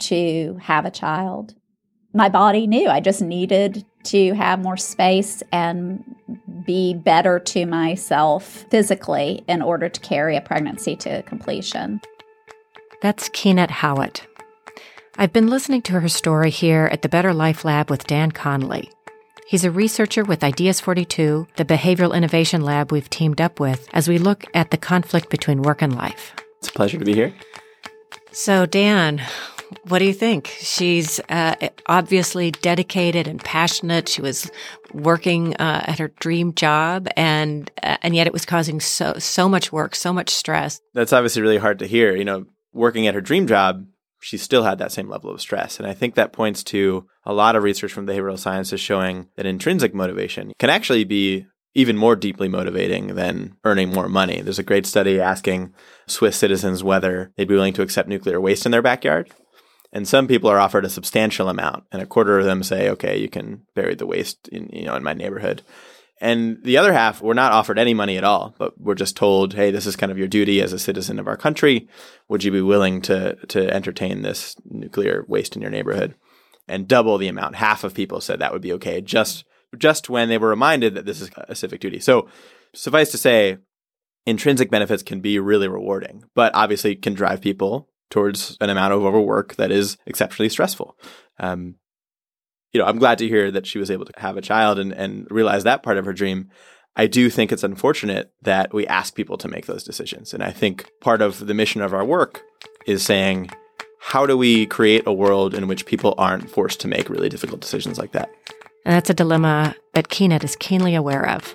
to 0.01 0.59
have 0.61 0.85
a 0.85 0.91
child. 0.91 1.55
My 2.13 2.29
body 2.29 2.67
knew 2.67 2.89
I 2.89 3.01
just 3.01 3.23
needed 3.23 3.85
to 4.05 4.33
have 4.33 4.61
more 4.61 4.77
space 4.77 5.43
and 5.53 6.03
be 6.67 6.95
better 6.95 7.39
to 7.39 7.67
myself 7.67 8.65
physically 8.71 9.45
in 9.47 9.63
order 9.63 9.89
to 9.89 10.01
carry 10.01 10.37
a 10.37 10.41
pregnancy 10.41 10.97
to 10.97 11.23
completion. 11.23 12.01
That's 13.03 13.29
Ciannat 13.29 13.71
Howett. 13.71 14.27
I've 15.17 15.33
been 15.33 15.49
listening 15.49 15.83
to 15.83 16.01
her 16.01 16.09
story 16.09 16.51
here 16.51 16.89
at 16.91 17.03
the 17.03 17.09
Better 17.09 17.33
Life 17.33 17.65
Lab 17.65 17.91
with 17.91 18.07
Dan 18.07 18.33
Conley. 18.33 18.91
He's 19.51 19.65
a 19.65 19.71
researcher 19.73 20.23
with 20.23 20.45
Ideas 20.45 20.81
42, 20.81 21.49
the 21.57 21.65
behavioral 21.65 22.15
innovation 22.15 22.61
lab 22.61 22.93
we've 22.93 23.11
teamed 23.11 23.41
up 23.41 23.59
with 23.59 23.89
as 23.93 24.07
we 24.07 24.17
look 24.17 24.45
at 24.55 24.71
the 24.71 24.77
conflict 24.77 25.29
between 25.29 25.63
work 25.63 25.83
and 25.83 25.93
life. 25.93 26.37
It's 26.59 26.69
a 26.69 26.73
pleasure 26.73 27.01
to 27.01 27.05
be 27.05 27.15
here. 27.15 27.35
So, 28.31 28.65
Dan, 28.65 29.21
what 29.89 29.99
do 29.99 30.05
you 30.05 30.13
think? 30.13 30.47
She's 30.61 31.19
uh, 31.29 31.57
obviously 31.87 32.53
dedicated 32.53 33.27
and 33.27 33.43
passionate. 33.43 34.09
She 34.09 34.23
was 34.23 34.49
working 34.95 35.57
uh, 35.57 35.83
at 35.85 35.99
her 35.99 36.13
dream 36.21 36.55
job, 36.55 37.09
and 37.17 37.69
uh, 37.83 37.97
and 38.03 38.15
yet 38.15 38.29
it 38.29 38.33
was 38.33 38.47
causing 38.47 38.79
so 38.79 39.15
so 39.19 39.49
much 39.49 39.73
work, 39.73 39.97
so 39.97 40.13
much 40.13 40.31
stress. 40.31 40.81
That's 40.95 41.13
obviously 41.13 41.43
really 41.43 41.59
hard 41.59 41.81
to 41.81 41.89
hear. 41.89 42.15
You 42.15 42.25
know, 42.25 42.47
working 42.73 43.09
at 43.09 43.17
her 43.17 43.21
dream 43.21 43.49
job 43.49 43.85
she 44.21 44.37
still 44.37 44.63
had 44.63 44.79
that 44.79 44.93
same 44.93 45.09
level 45.09 45.31
of 45.31 45.41
stress. 45.41 45.79
And 45.79 45.89
I 45.89 45.95
think 45.95 46.15
that 46.15 46.33
points 46.33 46.63
to 46.65 47.07
a 47.25 47.33
lot 47.33 47.57
of 47.57 47.63
research 47.63 47.93
from 47.93 48.07
behavioral 48.07 48.39
sciences 48.39 48.81
showing 48.81 49.29
that 49.37 49.47
intrinsic 49.47 49.95
motivation 49.95 50.53
can 50.59 50.71
actually 50.71 51.05
be 51.05 51.47
even 51.75 51.97
more 51.97 52.17
deeply 52.17 52.49
motivating 52.49 53.15
than 53.15 53.57
earning 53.65 53.91
more 53.91 54.09
money. 54.09 54.41
There's 54.41 54.59
a 54.59 54.65
great 54.65 54.87
study 54.87 55.21
asking 55.21 55.73
Swiss 56.07 56.37
citizens 56.37 56.83
whether 56.83 57.33
they'd 57.37 57.49
be 57.49 57.55
willing 57.55 57.73
to 57.75 57.83
accept 57.83 58.09
nuclear 58.09 58.41
waste 58.41 58.67
in 58.67 58.73
their 58.73 58.83
backyard. 58.83 59.31
And 59.93 60.07
some 60.07 60.29
people 60.29 60.51
are 60.51 60.59
offered 60.59 60.85
a 60.85 60.91
substantial 60.91 61.49
amount, 61.49 61.85
and 61.91 62.01
a 62.01 62.07
quarter 62.07 62.39
of 62.39 62.45
them 62.45 62.63
say, 62.63 62.89
"Okay, 62.91 63.19
you 63.19 63.29
can 63.29 63.63
bury 63.75 63.97
the 63.97 64.07
waste 64.07 64.49
in 64.49 64.69
you 64.73 64.85
know 64.85 64.95
in 64.95 65.03
my 65.03 65.15
neighborhood." 65.15 65.63
And 66.21 66.63
the 66.63 66.77
other 66.77 66.93
half, 66.93 67.23
we're 67.23 67.33
not 67.33 67.53
offered 67.53 67.79
any 67.79 67.95
money 67.95 68.19
at 68.19 68.25
all, 68.25 68.55
but 68.59 68.79
we're 68.79 68.95
just 68.95 69.17
told, 69.17 69.55
hey, 69.55 69.71
this 69.71 69.87
is 69.87 69.97
kind 69.97 70.13
of 70.13 70.19
your 70.19 70.29
duty 70.29 70.61
as 70.61 70.75
a 70.75 70.79
citizen 70.79 71.19
of 71.19 71.27
our 71.27 71.37
country. 71.37 71.89
Would 72.29 72.45
you 72.45 72.53
be 72.53 72.61
willing 72.61 73.01
to, 73.03 73.37
to 73.47 73.73
entertain 73.73 74.21
this 74.21 74.55
nuclear 74.65 75.25
waste 75.29 75.57
in 75.57 75.63
your 75.63 75.71
neighborhood? 75.71 76.15
And 76.69 76.87
double 76.87 77.17
the 77.17 77.29
amount. 77.29 77.57
Half 77.57 77.85
of 77.85 77.95
people 77.95 78.21
said 78.21 78.39
that 78.39 78.53
would 78.53 78.61
be 78.61 78.75
okay, 78.75 79.01
just, 79.01 79.45
just 79.79 80.11
when 80.11 80.29
they 80.29 80.37
were 80.37 80.51
reminded 80.51 80.95
that 80.95 81.07
this 81.07 81.23
is 81.23 81.31
a 81.37 81.55
civic 81.55 81.81
duty. 81.81 82.01
So 82.01 82.29
suffice 82.75 83.11
to 83.13 83.19
say, 83.19 83.57
intrinsic 84.27 84.71
benefits 84.71 85.03
can 85.03 85.21
be 85.21 85.39
really 85.39 85.69
rewarding, 85.69 86.25
but 86.35 86.55
obviously 86.55 86.97
can 86.97 87.15
drive 87.15 87.41
people 87.41 87.89
towards 88.11 88.59
an 88.61 88.69
amount 88.69 88.93
of 88.93 89.03
overwork 89.03 89.57
that 89.57 89.71
is 89.71 89.97
exceptionally 90.07 90.51
stressful. 90.51 90.99
Um, 91.39 91.77
you 92.73 92.81
know, 92.81 92.87
I'm 92.87 92.99
glad 92.99 93.19
to 93.19 93.29
hear 93.29 93.51
that 93.51 93.67
she 93.67 93.79
was 93.79 93.91
able 93.91 94.05
to 94.05 94.13
have 94.17 94.37
a 94.37 94.43
child 94.43 94.79
and, 94.79 94.93
and 94.93 95.27
realize 95.31 95.65
that 95.65 95.83
part 95.83 95.99
of 95.99 96.05
her 96.05 96.13
dream. 96.13 96.51
I 96.97 97.07
do 97.07 97.31
think 97.31 97.53
it's 97.53 97.63
unfortunate 97.63 98.33
that 98.43 98.73
we 98.73 98.87
ask 98.87 99.15
people 99.15 99.39
to 99.39 99.49
make 99.49 99.67
those 99.67 99.85
decisions. 99.85 100.35
And 100.35 100.43
I 100.43 100.51
think 100.51 100.91
part 101.01 101.23
of 101.23 101.47
the 101.47 101.55
mission 101.55 101.83
of 101.83 101.95
our 101.95 102.05
work 102.05 102.43
is 102.87 103.03
saying, 103.03 103.51
how 104.01 104.27
do 104.27 104.37
we 104.37 104.67
create 104.67 105.07
a 105.07 105.13
world 105.13 105.55
in 105.55 105.69
which 105.69 105.87
people 105.87 106.15
aren't 106.19 106.51
forced 106.51 106.81
to 106.81 106.89
make 106.89 107.09
really 107.09 107.29
difficult 107.29 107.61
decisions 107.61 107.99
like 107.99 108.13
that? 108.13 108.31
And 108.85 108.95
that's 108.95 109.11
a 109.11 109.15
dilemma 109.15 109.75
that 109.95 110.09
Ciannat 110.09 110.43
is 110.43 110.57
keenly 110.57 110.95
aware 110.95 111.29
of. 111.29 111.55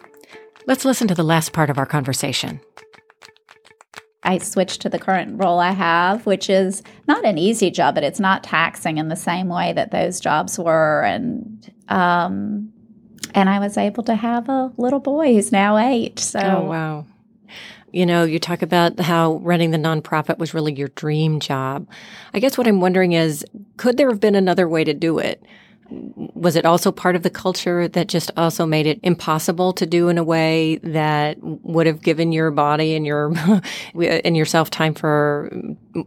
Let's 0.68 0.86
listen 0.86 1.08
to 1.08 1.16
the 1.16 1.24
last 1.24 1.54
part 1.54 1.70
of 1.70 1.78
our 1.78 1.86
conversation. 1.86 2.60
I 4.26 4.40
switched 4.40 4.82
to 4.82 4.90
the 4.90 5.00
current 5.00 5.40
role 5.40 5.60
I 5.60 5.72
have, 5.72 6.26
which 6.26 6.50
is 6.50 6.84
not 7.08 7.24
an 7.24 7.38
easy 7.38 7.72
job, 7.72 7.96
but 7.96 8.04
it's 8.04 8.20
not 8.20 8.44
taxing 8.44 8.98
in 8.98 9.08
the 9.08 9.16
same 9.16 9.48
way 9.48 9.72
that 9.74 9.92
those 9.92 10.20
jobs 10.20 10.60
were. 10.60 11.04
And 11.04 11.72
um, 11.88 12.74
and 13.34 13.50
I 13.50 13.60
was 13.60 13.78
able 13.78 14.04
to 14.04 14.16
have 14.16 14.50
a 14.50 14.72
little 14.78 15.00
boy 15.00 15.34
who's 15.34 15.52
now 15.52 15.78
eight. 15.78 16.20
So 16.20 16.40
oh 16.40 16.70
wow. 16.70 17.06
You 17.92 18.06
know, 18.06 18.26
you 18.26 18.40
talk 18.40 18.62
about 18.62 19.00
how 19.00 19.36
running 19.36 19.72
the 19.72 19.78
nonprofit 19.78 20.38
was 20.38 20.54
really 20.54 20.74
your 20.74 20.90
dream 20.90 21.40
job. 21.40 21.88
I 22.34 22.40
guess 22.40 22.58
what 22.58 22.68
I'm 22.68 22.82
wondering 22.82 23.14
is, 23.14 23.46
could 23.78 23.96
there 23.96 24.10
have 24.10 24.20
been 24.20 24.36
another 24.36 24.68
way 24.68 24.84
to 24.84 24.94
do 24.94 25.18
it? 25.18 25.46
Was 25.90 26.56
it 26.56 26.66
also 26.66 26.92
part 26.92 27.16
of 27.16 27.24
the 27.24 27.30
culture 27.30 27.88
that 27.88 28.08
just 28.08 28.32
also 28.38 28.66
made 28.66 28.88
it 28.88 29.00
impossible 29.04 29.72
to 29.74 29.86
do 29.86 30.10
in 30.10 30.18
a 30.18 30.24
way 30.24 30.78
that 30.78 31.38
would 31.42 31.86
have 31.86 32.02
given 32.02 32.32
your 32.32 32.52
body 32.52 32.96
and 32.96 33.06
your 33.06 33.34
and 33.96 34.36
yourself 34.36 34.70
time 34.70 34.94
for 34.94 35.52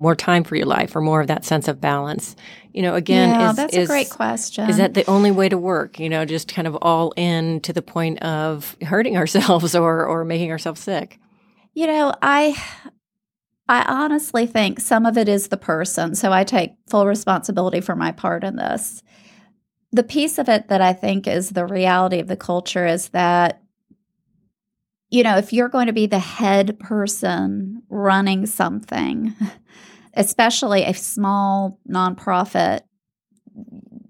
more 0.00 0.16
time 0.16 0.44
for 0.44 0.56
your 0.56 0.66
life 0.66 0.96
or 0.96 1.00
more 1.00 1.20
of 1.20 1.28
that 1.28 1.44
sense 1.44 1.68
of 1.68 1.80
balance? 1.80 2.34
You 2.72 2.82
know 2.82 2.94
again 2.94 3.30
yeah, 3.30 3.50
is, 3.50 3.56
that's 3.56 3.76
is, 3.76 3.88
a 3.88 3.92
great 3.92 4.10
question. 4.10 4.68
is 4.68 4.76
that 4.78 4.94
the 4.94 5.08
only 5.08 5.30
way 5.30 5.48
to 5.48 5.58
work 5.58 5.98
you 5.98 6.08
know 6.08 6.24
just 6.24 6.52
kind 6.52 6.66
of 6.66 6.76
all 6.82 7.12
in 7.16 7.60
to 7.60 7.72
the 7.72 7.82
point 7.82 8.20
of 8.22 8.76
hurting 8.82 9.16
ourselves 9.18 9.74
or 9.74 10.04
or 10.06 10.24
making 10.24 10.50
ourselves 10.50 10.80
sick? 10.80 11.18
You 11.74 11.86
know 11.86 12.14
i 12.22 12.60
I 13.70 13.84
honestly 13.86 14.46
think 14.46 14.80
some 14.80 15.04
of 15.04 15.18
it 15.18 15.28
is 15.28 15.48
the 15.48 15.58
person. 15.58 16.14
So 16.14 16.32
I 16.32 16.42
take 16.42 16.72
full 16.88 17.06
responsibility 17.06 17.82
for 17.82 17.94
my 17.94 18.12
part 18.12 18.42
in 18.42 18.56
this 18.56 19.02
the 19.92 20.03
piece 20.03 20.38
of 20.38 20.48
it 20.48 20.68
that 20.68 20.81
I 20.81 20.92
think 20.92 21.27
is 21.27 21.51
the 21.51 21.66
reality 21.66 22.18
of 22.18 22.29
the 22.29 22.37
culture 22.37 22.87
is 22.87 23.09
that, 23.11 23.62
you 25.11 25.22
know, 25.22 25.38
if 25.38 25.53
you're 25.53 25.68
going 25.68 25.87
to 25.87 25.92
be 25.92 26.07
the 26.07 26.18
head 26.18 26.79
person 26.79 27.83
running 27.88 28.46
something, 28.46 29.35
especially 30.14 30.85
a 30.85 30.92
small 30.92 31.81
nonprofit, 31.88 32.81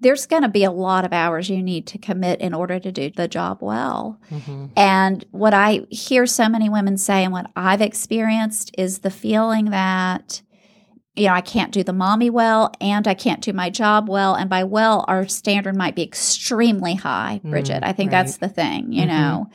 there's 0.01 0.27
going 0.27 0.43
to 0.43 0.49
be 0.49 0.64
a 0.64 0.71
lot 0.71 1.05
of 1.05 1.12
hours 1.12 1.49
you 1.49 1.62
need 1.62 1.87
to 1.88 1.99
commit 1.99 2.41
in 2.41 2.55
order 2.55 2.79
to 2.79 2.93
do 2.93 3.11
the 3.11 3.29
job 3.29 3.59
well. 3.61 4.21
Mm-hmm. 4.31 4.67
And 4.77 5.25
what 5.31 5.55
I 5.55 5.87
hear 5.91 6.27
so 6.27 6.49
many 6.49 6.69
women 6.69 6.97
say, 6.97 7.25
and 7.25 7.33
what 7.33 7.51
I've 7.57 7.81
experienced, 7.81 8.75
is 8.79 9.01
the 9.01 9.11
feeling 9.11 9.67
that 9.67 10.43
you 11.18 11.26
know, 11.26 11.35
I 11.35 11.40
can't 11.40 11.72
do 11.72 11.83
the 11.83 11.92
mommy 11.92 12.31
well 12.31 12.72
and 12.81 13.07
I 13.09 13.14
can't 13.14 13.42
do 13.42 13.52
my 13.52 13.70
job 13.70 14.09
well. 14.09 14.35
And 14.35 14.48
by 14.48 14.64
well, 14.64 15.04
our 15.09 15.26
standard 15.26 15.76
might 15.76 15.94
be 15.94 16.02
extremely 16.02 16.94
high, 16.94 17.40
mm, 17.44 17.50
Brigid. 17.50 17.83
Mm, 17.83 17.87
I 17.87 17.92
think 17.92 18.12
right. 18.12 18.22
that's 18.22 18.37
the 18.38 18.48
thing, 18.48 18.92
you 18.92 19.02
mm-hmm. 19.02 19.11
know. 19.11 19.50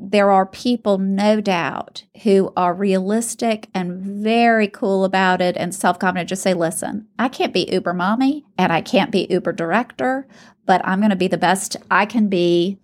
There 0.00 0.30
are 0.30 0.46
people, 0.46 0.98
no 0.98 1.40
doubt, 1.40 2.04
who 2.22 2.52
are 2.56 2.72
realistic 2.72 3.68
and 3.74 4.00
very 4.00 4.68
cool 4.68 5.04
about 5.04 5.40
it 5.40 5.56
and 5.56 5.74
self 5.74 5.98
confident. 5.98 6.28
Just 6.28 6.42
say, 6.42 6.54
listen, 6.54 7.08
I 7.18 7.28
can't 7.28 7.52
be 7.52 7.68
Uber 7.72 7.94
mommy 7.94 8.44
and 8.56 8.72
I 8.72 8.80
can't 8.80 9.10
be 9.10 9.26
Uber 9.28 9.52
director, 9.52 10.28
but 10.66 10.80
I'm 10.84 11.00
going 11.00 11.10
to 11.10 11.16
be 11.16 11.26
the 11.26 11.36
best 11.36 11.76
I 11.90 12.06
can 12.06 12.28
be. 12.28 12.78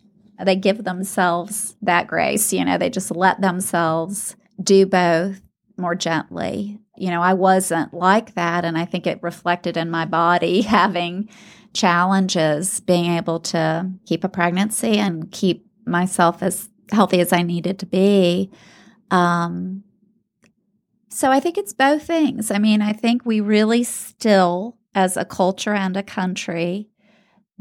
They 0.44 0.56
give 0.56 0.82
themselves 0.82 1.76
that 1.82 2.08
grace, 2.08 2.52
you 2.52 2.64
know, 2.64 2.78
they 2.78 2.90
just 2.90 3.12
let 3.12 3.40
themselves 3.40 4.34
do 4.60 4.84
both 4.84 5.40
more 5.76 5.94
gently 5.94 6.80
you 6.96 7.10
know, 7.10 7.22
I 7.22 7.34
wasn't 7.34 7.92
like 7.92 8.34
that. 8.34 8.64
And 8.64 8.78
I 8.78 8.84
think 8.84 9.06
it 9.06 9.22
reflected 9.22 9.76
in 9.76 9.90
my 9.90 10.04
body 10.04 10.60
having 10.62 11.28
challenges, 11.72 12.80
being 12.80 13.06
able 13.16 13.40
to 13.40 13.90
keep 14.06 14.24
a 14.24 14.28
pregnancy 14.28 14.98
and 14.98 15.30
keep 15.30 15.66
myself 15.86 16.42
as 16.42 16.68
healthy 16.92 17.20
as 17.20 17.32
I 17.32 17.42
needed 17.42 17.78
to 17.80 17.86
be. 17.86 18.50
Um, 19.10 19.84
so 21.08 21.30
I 21.30 21.40
think 21.40 21.58
it's 21.58 21.72
both 21.72 22.04
things. 22.04 22.50
I 22.50 22.58
mean, 22.58 22.82
I 22.82 22.92
think 22.92 23.24
we 23.24 23.40
really 23.40 23.84
still, 23.84 24.78
as 24.94 25.16
a 25.16 25.24
culture 25.24 25.74
and 25.74 25.96
a 25.96 26.02
country, 26.02 26.88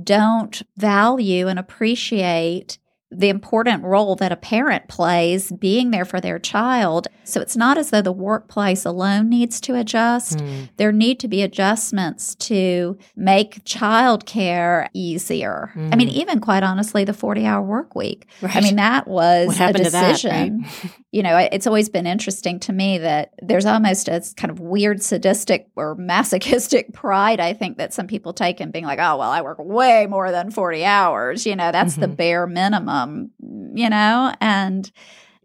don't 0.02 0.62
value 0.76 1.48
and 1.48 1.60
appreciate 1.60 2.80
the 3.15 3.30
important 3.30 3.84
role 3.84 4.15
that 4.15 4.32
a 4.32 4.36
parent 4.36 4.88
plays 4.88 5.52
being 5.52 5.91
there 5.91 6.06
for 6.06 6.19
their 6.19 6.39
child. 6.39 7.08
So 7.23 7.41
it's 7.41 7.56
not 7.56 7.78
as 7.78 7.91
though 7.91 8.02
the 8.02 8.12
workplace 8.12 8.86
alone 8.86 9.30
needs 9.30 9.62
to 9.62 9.76
adjust. 9.76 10.39
Mm. 10.39 10.69
There 10.78 10.91
need 10.91 11.19
to 11.21 11.28
be 11.28 11.41
adjustments 11.41 12.36
to 12.36 12.97
make 13.15 13.63
childcare 13.65 14.89
easier. 14.93 15.71
Mm. 15.76 15.93
I 15.93 15.95
mean, 15.95 16.10
hmm. 16.10 16.15
even 16.15 16.39
quite 16.39 16.63
honestly, 16.63 17.04
the 17.04 17.13
40 17.13 17.45
hour 17.45 17.62
work 17.62 17.95
week. 17.95 18.28
Right. 18.41 18.56
I 18.56 18.62
mean, 18.62 18.76
that 18.78 19.08
was 19.08 19.60
a 19.60 19.73
decision. 19.73 20.62
That, 20.62 20.84
right? 20.84 20.93
you 21.12 21.21
know, 21.23 21.38
it's 21.38 21.67
always 21.67 21.89
been 21.89 22.08
interesting 22.08 22.60
to 22.62 22.73
me 22.73 22.97
that 22.97 23.34
there's 23.41 23.65
almost 23.65 24.08
a 24.08 24.23
kind 24.36 24.49
of 24.49 24.60
weird 24.60 25.04
sadistic 25.04 25.69
or 25.76 25.95
masochistic 25.95 26.91
pride, 26.93 27.39
I 27.39 27.54
think, 27.54 27.78
that 27.78 27.93
some 27.93 28.08
people 28.08 28.34
take 28.34 28.60
in 28.60 28.71
being 28.71 28.86
like, 28.86 28.99
oh, 28.99 29.17
well, 29.17 29.30
I 29.30 29.41
work 29.41 29.60
way 29.60 30.08
more 30.08 30.32
than 30.32 30.49
40 30.49 30.84
hours. 30.84 31.45
You 31.45 31.56
know, 31.56 31.71
that's 31.71 31.93
mm-hmm. 31.93 32.02
the 32.02 32.08
bare 32.08 32.47
minimum, 32.47 33.02
you 33.39 33.89
know? 33.89 34.33
And 34.39 34.91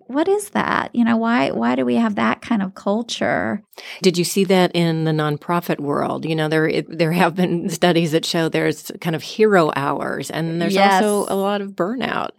what 0.07 0.27
is 0.29 0.51
that? 0.51 0.95
You 0.95 1.05
know, 1.05 1.17
why 1.17 1.51
why 1.51 1.75
do 1.75 1.85
we 1.85 1.97
have 1.97 2.15
that 2.15 2.41
kind 2.41 2.63
of 2.63 2.75
culture? 2.75 3.63
Did 4.03 4.17
you 4.17 4.25
see 4.25 4.45
that 4.45 4.73
in 4.75 5.05
the 5.05 5.13
nonprofit 5.13 5.81
world? 5.81 6.25
You 6.25 6.35
know, 6.35 6.49
there 6.49 6.83
there 6.83 7.13
have 7.13 7.35
been 7.35 7.69
studies 7.71 8.13
that 8.13 8.25
show 8.25 8.49
there's 8.49 8.91
kind 9.01 9.15
of 9.15 9.23
hero 9.23 9.71
hours 9.77 10.31
and 10.31 10.61
there's 10.61 10.75
yes. 10.75 11.03
also 11.03 11.33
a 11.33 11.37
lot 11.37 11.61
of 11.61 11.73
burnout 11.73 12.31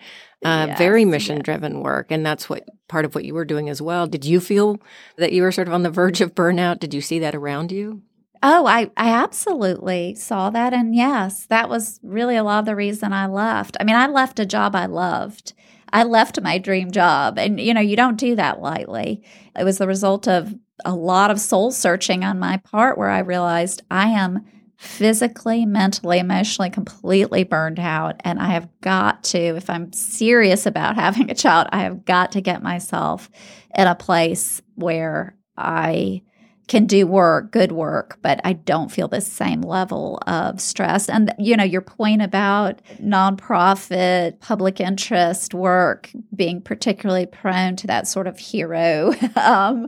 uh, 0.46 0.68
yes, 0.70 0.78
very 0.78 1.04
mission 1.06 1.42
driven 1.42 1.76
yes. 1.76 1.84
work. 1.84 2.08
And 2.12 2.26
that's 2.26 2.50
what 2.50 2.68
part 2.88 3.06
of 3.06 3.14
what 3.14 3.26
you 3.26 3.34
were 3.34 3.46
doing 3.46 3.70
as 3.70 3.82
well. 3.82 4.08
Did 4.08 4.24
you 4.24 4.40
feel 4.40 4.80
that 5.18 5.34
you 5.34 5.42
were 5.42 5.52
sort 5.52 5.68
of 5.68 5.74
on 5.74 5.84
the 5.84 5.90
verge 5.90 6.22
of 6.22 6.34
burnout? 6.34 6.80
Did 6.80 6.94
you 6.94 7.02
see 7.02 7.20
that 7.20 7.36
around 7.36 7.72
you? 7.72 8.02
Oh, 8.42 8.66
I, 8.66 8.90
I 8.96 9.10
absolutely 9.10 10.16
saw 10.16 10.50
that. 10.50 10.74
And 10.74 10.96
yes, 10.96 11.46
that 11.48 11.68
was 11.68 12.00
really 12.04 12.38
a 12.38 12.44
lot 12.44 12.60
of 12.60 12.66
the 12.66 12.76
reason 12.76 13.12
I 13.12 13.28
left. 13.28 13.76
I 13.80 13.84
mean, 13.84 13.98
I 13.98 14.08
left 14.08 14.40
a 14.40 14.46
job 14.46 14.76
I 14.76 14.86
loved. 14.86 15.54
I 15.92 16.04
left 16.04 16.42
my 16.42 16.58
dream 16.58 16.92
job. 16.92 17.38
And, 17.38 17.60
you 17.60 17.74
know, 17.74 17.82
you 17.82 17.96
don't 17.98 18.18
do 18.18 18.36
that 18.36 18.62
lightly. 18.62 19.24
It 19.58 19.64
was 19.64 19.78
the 19.80 19.88
result 19.88 20.28
of 20.28 20.54
a 20.86 20.96
lot 20.96 21.32
of 21.32 21.40
soul 21.42 21.72
searching 21.72 22.24
on 22.24 22.40
my 22.40 22.58
part 22.58 22.98
where 22.98 23.10
I 23.10 23.20
realized 23.20 23.82
I 23.92 24.10
am 24.10 24.46
physically, 24.78 25.66
mentally, 25.66 26.20
emotionally 26.20 26.70
completely 26.70 27.44
burned 27.44 27.80
out. 27.80 28.22
And 28.24 28.40
I 28.40 28.48
have 28.52 28.70
got 28.80 29.26
to, 29.26 29.38
if 29.38 29.70
I'm 29.70 29.92
serious 29.92 30.66
about 30.66 30.96
having 30.96 31.30
a 31.30 31.36
child, 31.36 31.68
I 31.72 31.82
have 31.82 32.06
got 32.06 32.32
to 32.34 32.42
get 32.42 32.64
myself 32.64 33.30
in 33.78 33.88
a 33.88 33.96
place 33.96 34.62
where 34.76 35.36
I 35.58 36.22
can 36.70 36.86
do 36.86 37.08
work, 37.08 37.52
good 37.52 37.72
work, 37.72 38.20
but 38.22 38.40
I 38.44 38.54
don't 38.54 38.92
feel 38.92 39.08
the 39.08 39.22
same 39.22 39.62
level 39.62 40.20
of 40.28 40.62
stress. 40.62 41.10
And, 41.10 41.34
you 41.40 41.58
know, 41.58 41.64
your 41.64 41.82
point 41.82 42.22
about 42.22 42.82
nonprofit, 43.02 44.40
public 44.40 44.80
interest 44.80 45.56
work 45.56 46.12
being 46.34 46.62
particularly 46.62 47.26
prone 47.26 47.76
to 47.78 47.88
that 47.88 48.08
sort 48.08 48.28
of 48.28 48.38
hero 48.38 49.14
um, 49.36 49.88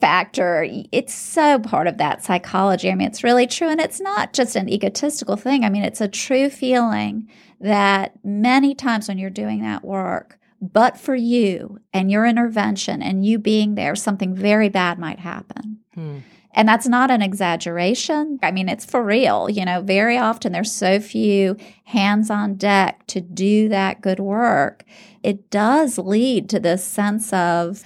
factor. 0.00 0.66
It's 0.90 1.14
so 1.14 1.58
part 1.58 1.86
of 1.86 1.98
that 1.98 2.24
psychology. 2.24 2.90
I 2.90 2.94
mean, 2.94 3.08
it's 3.08 3.22
really 3.22 3.46
true. 3.46 3.68
And 3.68 3.80
it's 3.80 4.00
not 4.00 4.32
just 4.32 4.56
an 4.56 4.70
egotistical 4.70 5.36
thing. 5.36 5.64
I 5.64 5.68
mean, 5.68 5.84
it's 5.84 6.00
a 6.00 6.08
true 6.08 6.48
feeling 6.48 7.28
that 7.60 8.12
many 8.24 8.74
times 8.74 9.06
when 9.06 9.18
you're 9.18 9.30
doing 9.30 9.60
that 9.62 9.84
work, 9.84 10.38
but 10.72 10.98
for 10.98 11.14
you 11.14 11.78
and 11.92 12.10
your 12.10 12.26
intervention 12.26 13.02
and 13.02 13.24
you 13.24 13.38
being 13.38 13.74
there, 13.74 13.94
something 13.94 14.34
very 14.34 14.68
bad 14.68 14.98
might 14.98 15.18
happen. 15.18 15.78
Hmm. 15.94 16.18
And 16.56 16.66
that's 16.66 16.88
not 16.88 17.10
an 17.10 17.20
exaggeration. 17.20 18.38
I 18.42 18.50
mean, 18.50 18.70
it's 18.70 18.86
for 18.86 19.04
real. 19.04 19.50
You 19.50 19.66
know, 19.66 19.82
very 19.82 20.16
often 20.16 20.52
there's 20.52 20.72
so 20.72 20.98
few 21.00 21.56
hands 21.84 22.30
on 22.30 22.54
deck 22.54 23.06
to 23.08 23.20
do 23.20 23.68
that 23.68 24.00
good 24.00 24.18
work. 24.18 24.84
It 25.22 25.50
does 25.50 25.98
lead 25.98 26.48
to 26.50 26.58
this 26.58 26.82
sense 26.82 27.30
of, 27.34 27.82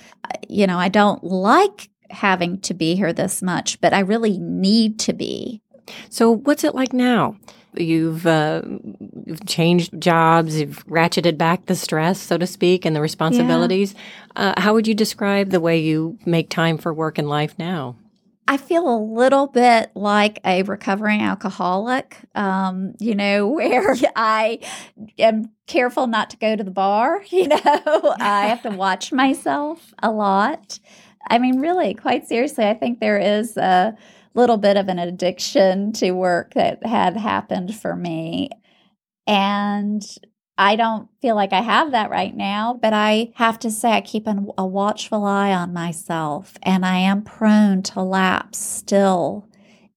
you 0.48 0.68
know, 0.68 0.78
I 0.78 0.88
don't 0.88 1.24
like 1.24 1.90
having 2.10 2.60
to 2.60 2.74
be 2.74 2.94
here 2.94 3.12
this 3.12 3.42
much, 3.42 3.80
but 3.80 3.92
I 3.92 4.00
really 4.00 4.38
need 4.38 5.00
to 5.00 5.12
be. 5.12 5.60
So, 6.08 6.30
what's 6.30 6.62
it 6.62 6.74
like 6.74 6.92
now? 6.92 7.36
You've 7.74 8.26
uh, 8.26 8.62
you've 9.26 9.46
changed 9.46 10.00
jobs, 10.00 10.60
you've 10.60 10.84
ratcheted 10.86 11.38
back 11.38 11.66
the 11.66 11.76
stress, 11.76 12.20
so 12.20 12.36
to 12.38 12.46
speak, 12.46 12.84
and 12.84 12.94
the 12.94 13.00
responsibilities. 13.00 13.94
Yeah. 14.36 14.54
Uh, 14.56 14.60
how 14.60 14.74
would 14.74 14.88
you 14.88 14.94
describe 14.94 15.50
the 15.50 15.60
way 15.60 15.78
you 15.78 16.18
make 16.26 16.50
time 16.50 16.78
for 16.78 16.92
work 16.92 17.18
and 17.18 17.28
life 17.28 17.58
now? 17.58 17.96
I 18.50 18.56
feel 18.56 18.92
a 18.92 18.98
little 18.98 19.46
bit 19.46 19.92
like 19.94 20.40
a 20.44 20.64
recovering 20.64 21.22
alcoholic, 21.22 22.16
um, 22.34 22.94
you 22.98 23.14
know, 23.14 23.46
where 23.54 23.94
I 24.16 24.58
am 25.20 25.52
careful 25.68 26.08
not 26.08 26.30
to 26.30 26.36
go 26.36 26.56
to 26.56 26.64
the 26.64 26.72
bar. 26.72 27.22
You 27.30 27.46
know, 27.46 27.56
I 28.18 28.46
have 28.48 28.62
to 28.62 28.70
watch 28.70 29.12
myself 29.12 29.94
a 30.02 30.10
lot. 30.10 30.80
I 31.28 31.38
mean, 31.38 31.60
really, 31.60 31.94
quite 31.94 32.26
seriously, 32.26 32.64
I 32.64 32.74
think 32.74 32.98
there 32.98 33.18
is 33.18 33.56
a 33.56 33.96
little 34.34 34.56
bit 34.56 34.76
of 34.76 34.88
an 34.88 34.98
addiction 34.98 35.92
to 35.94 36.12
work 36.12 36.54
that 36.54 36.84
had 36.86 37.16
happened 37.16 37.74
for 37.74 37.96
me. 37.96 38.50
And 39.26 40.02
I 40.56 40.76
don't 40.76 41.08
feel 41.22 41.34
like 41.34 41.52
I 41.52 41.62
have 41.62 41.92
that 41.92 42.10
right 42.10 42.36
now, 42.36 42.78
but 42.80 42.92
I 42.92 43.32
have 43.36 43.58
to 43.60 43.70
say, 43.70 43.92
I 43.92 44.02
keep 44.02 44.26
an, 44.26 44.48
a 44.58 44.66
watchful 44.66 45.24
eye 45.24 45.52
on 45.52 45.72
myself, 45.72 46.54
and 46.62 46.84
I 46.84 46.98
am 46.98 47.22
prone 47.22 47.82
to 47.84 48.02
lapse 48.02 48.58
still 48.58 49.48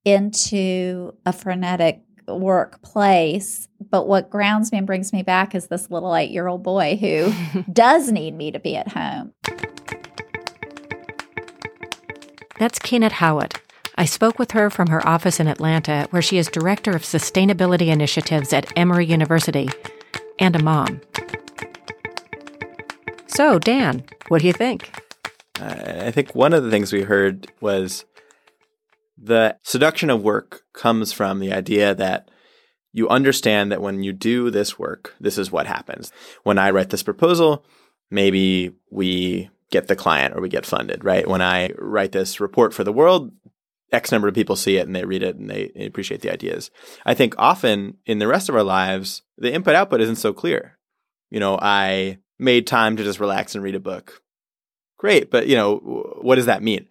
into 0.05 1.13
a 1.25 1.33
frenetic 1.33 2.01
workplace. 2.27 3.67
But 3.89 4.07
what 4.07 4.29
grounds 4.29 4.71
me 4.71 4.77
and 4.77 4.87
brings 4.87 5.11
me 5.11 5.23
back 5.23 5.53
is 5.53 5.67
this 5.67 5.91
little 5.91 6.15
eight 6.15 6.31
year 6.31 6.47
old 6.47 6.63
boy 6.63 6.95
who 6.95 7.33
does 7.73 8.11
need 8.11 8.33
me 8.33 8.51
to 8.51 8.59
be 8.59 8.75
at 8.75 8.87
home. 8.87 9.33
That's 12.59 12.79
Ciannat 12.79 13.13
Howett. 13.13 13.62
I 13.95 14.05
spoke 14.05 14.39
with 14.39 14.51
her 14.51 14.69
from 14.69 14.87
her 14.87 15.05
office 15.07 15.39
in 15.39 15.47
Atlanta, 15.47 16.07
where 16.09 16.21
she 16.21 16.37
is 16.37 16.47
Director 16.47 16.91
of 16.91 17.03
Sustainability 17.03 17.87
Initiatives 17.87 18.51
at 18.51 18.71
Emory 18.75 19.05
University 19.05 19.69
and 20.39 20.55
a 20.55 20.63
mom. 20.63 21.01
So, 23.27 23.59
Dan, 23.59 24.03
what 24.27 24.41
do 24.41 24.47
you 24.47 24.53
think? 24.53 24.91
I 25.59 26.11
think 26.11 26.33
one 26.33 26.53
of 26.53 26.63
the 26.63 26.71
things 26.71 26.91
we 26.91 27.03
heard 27.03 27.51
was 27.61 28.05
the 29.17 29.57
seduction 29.63 30.09
of 30.09 30.23
work 30.23 30.63
comes 30.73 31.13
from 31.13 31.39
the 31.39 31.53
idea 31.53 31.93
that 31.95 32.29
you 32.91 33.07
understand 33.09 33.71
that 33.71 33.81
when 33.81 34.03
you 34.03 34.13
do 34.13 34.49
this 34.49 34.77
work, 34.77 35.15
this 35.19 35.37
is 35.37 35.51
what 35.51 35.67
happens. 35.67 36.11
When 36.43 36.57
I 36.57 36.71
write 36.71 36.89
this 36.89 37.03
proposal, 37.03 37.65
maybe 38.11 38.73
we 38.91 39.49
get 39.71 39.87
the 39.87 39.95
client 39.95 40.35
or 40.35 40.41
we 40.41 40.49
get 40.49 40.65
funded, 40.65 41.03
right? 41.03 41.27
When 41.27 41.41
I 41.41 41.71
write 41.77 42.11
this 42.11 42.39
report 42.39 42.73
for 42.73 42.83
the 42.83 42.93
world, 42.93 43.31
X 43.93 44.11
number 44.11 44.27
of 44.27 44.33
people 44.33 44.55
see 44.55 44.77
it 44.77 44.87
and 44.87 44.95
they 44.95 45.05
read 45.05 45.23
it 45.23 45.35
and 45.35 45.49
they, 45.49 45.71
appreciate 45.85 46.21
the 46.21 46.33
ideas. 46.33 46.71
I 47.05 47.13
think 47.13 47.35
often 47.37 47.97
in 48.05 48.17
the 48.19 48.27
rest 48.27 48.49
of 48.49 48.55
our 48.55 48.63
lives, 48.63 49.21
the 49.37 49.53
input 49.53 49.75
output 49.75 50.01
isn't 50.01 50.15
so 50.15 50.33
clear. 50.33 50.79
You 51.29 51.39
know, 51.39 51.57
I 51.61 52.17
made 52.39 52.67
time 52.67 52.97
to 52.97 53.03
just 53.03 53.19
relax 53.19 53.53
and 53.53 53.63
read 53.63 53.75
a 53.75 53.79
book. 53.79 54.21
Great, 54.97 55.29
but 55.29 55.47
you 55.47 55.55
know, 55.55 55.75
what 56.21 56.35
does 56.35 56.47
that 56.47 56.63
mean? 56.63 56.87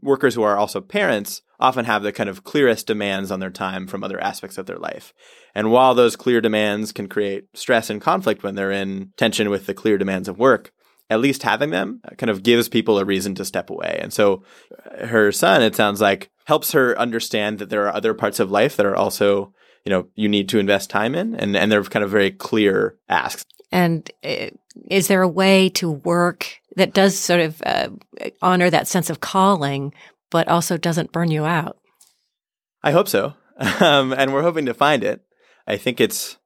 Workers 0.00 0.34
who 0.34 0.42
are 0.42 0.56
also 0.56 0.80
parents 0.80 1.42
often 1.58 1.84
have 1.84 2.02
the 2.02 2.12
kind 2.12 2.30
of 2.30 2.44
clearest 2.44 2.86
demands 2.86 3.32
on 3.32 3.40
their 3.40 3.50
time 3.50 3.88
from 3.88 4.04
other 4.04 4.20
aspects 4.22 4.58
of 4.58 4.66
their 4.66 4.78
life. 4.78 5.12
And 5.54 5.72
while 5.72 5.94
those 5.94 6.14
clear 6.14 6.40
demands 6.40 6.92
can 6.92 7.08
create 7.08 7.46
stress 7.54 7.90
and 7.90 8.00
conflict 8.00 8.44
when 8.44 8.54
they're 8.54 8.70
in 8.70 9.12
tension 9.16 9.50
with 9.50 9.66
the 9.66 9.74
clear 9.74 9.98
demands 9.98 10.28
of 10.28 10.38
work, 10.38 10.72
at 11.10 11.20
least 11.20 11.42
having 11.42 11.70
them 11.70 12.00
kind 12.18 12.30
of 12.30 12.42
gives 12.42 12.68
people 12.68 12.98
a 12.98 13.04
reason 13.04 13.34
to 13.36 13.44
step 13.44 13.70
away. 13.70 13.98
And 14.02 14.12
so 14.12 14.42
uh, 14.84 15.06
her 15.06 15.32
son, 15.32 15.62
it 15.62 15.74
sounds 15.74 16.00
like, 16.00 16.30
helps 16.44 16.72
her 16.72 16.98
understand 16.98 17.58
that 17.58 17.70
there 17.70 17.86
are 17.86 17.94
other 17.94 18.14
parts 18.14 18.40
of 18.40 18.50
life 18.50 18.76
that 18.76 18.86
are 18.86 18.96
also, 18.96 19.52
you 19.84 19.90
know, 19.90 20.08
you 20.14 20.28
need 20.28 20.48
to 20.50 20.58
invest 20.58 20.90
time 20.90 21.14
in. 21.14 21.34
And, 21.34 21.56
and 21.56 21.70
they're 21.70 21.82
kind 21.84 22.04
of 22.04 22.10
very 22.10 22.30
clear 22.30 22.96
asks. 23.08 23.44
And 23.70 24.10
uh, 24.24 24.48
is 24.90 25.08
there 25.08 25.22
a 25.22 25.28
way 25.28 25.68
to 25.70 25.90
work 25.90 26.60
that 26.76 26.94
does 26.94 27.18
sort 27.18 27.40
of 27.40 27.62
uh, 27.64 27.88
honor 28.40 28.70
that 28.70 28.88
sense 28.88 29.10
of 29.10 29.20
calling, 29.20 29.92
but 30.30 30.48
also 30.48 30.76
doesn't 30.76 31.12
burn 31.12 31.30
you 31.30 31.44
out? 31.44 31.78
I 32.82 32.92
hope 32.92 33.08
so. 33.08 33.34
Um, 33.80 34.12
and 34.12 34.32
we're 34.32 34.42
hoping 34.42 34.66
to 34.66 34.74
find 34.74 35.02
it. 35.02 35.20
I 35.66 35.78
think 35.78 36.00
it's, 36.00 36.36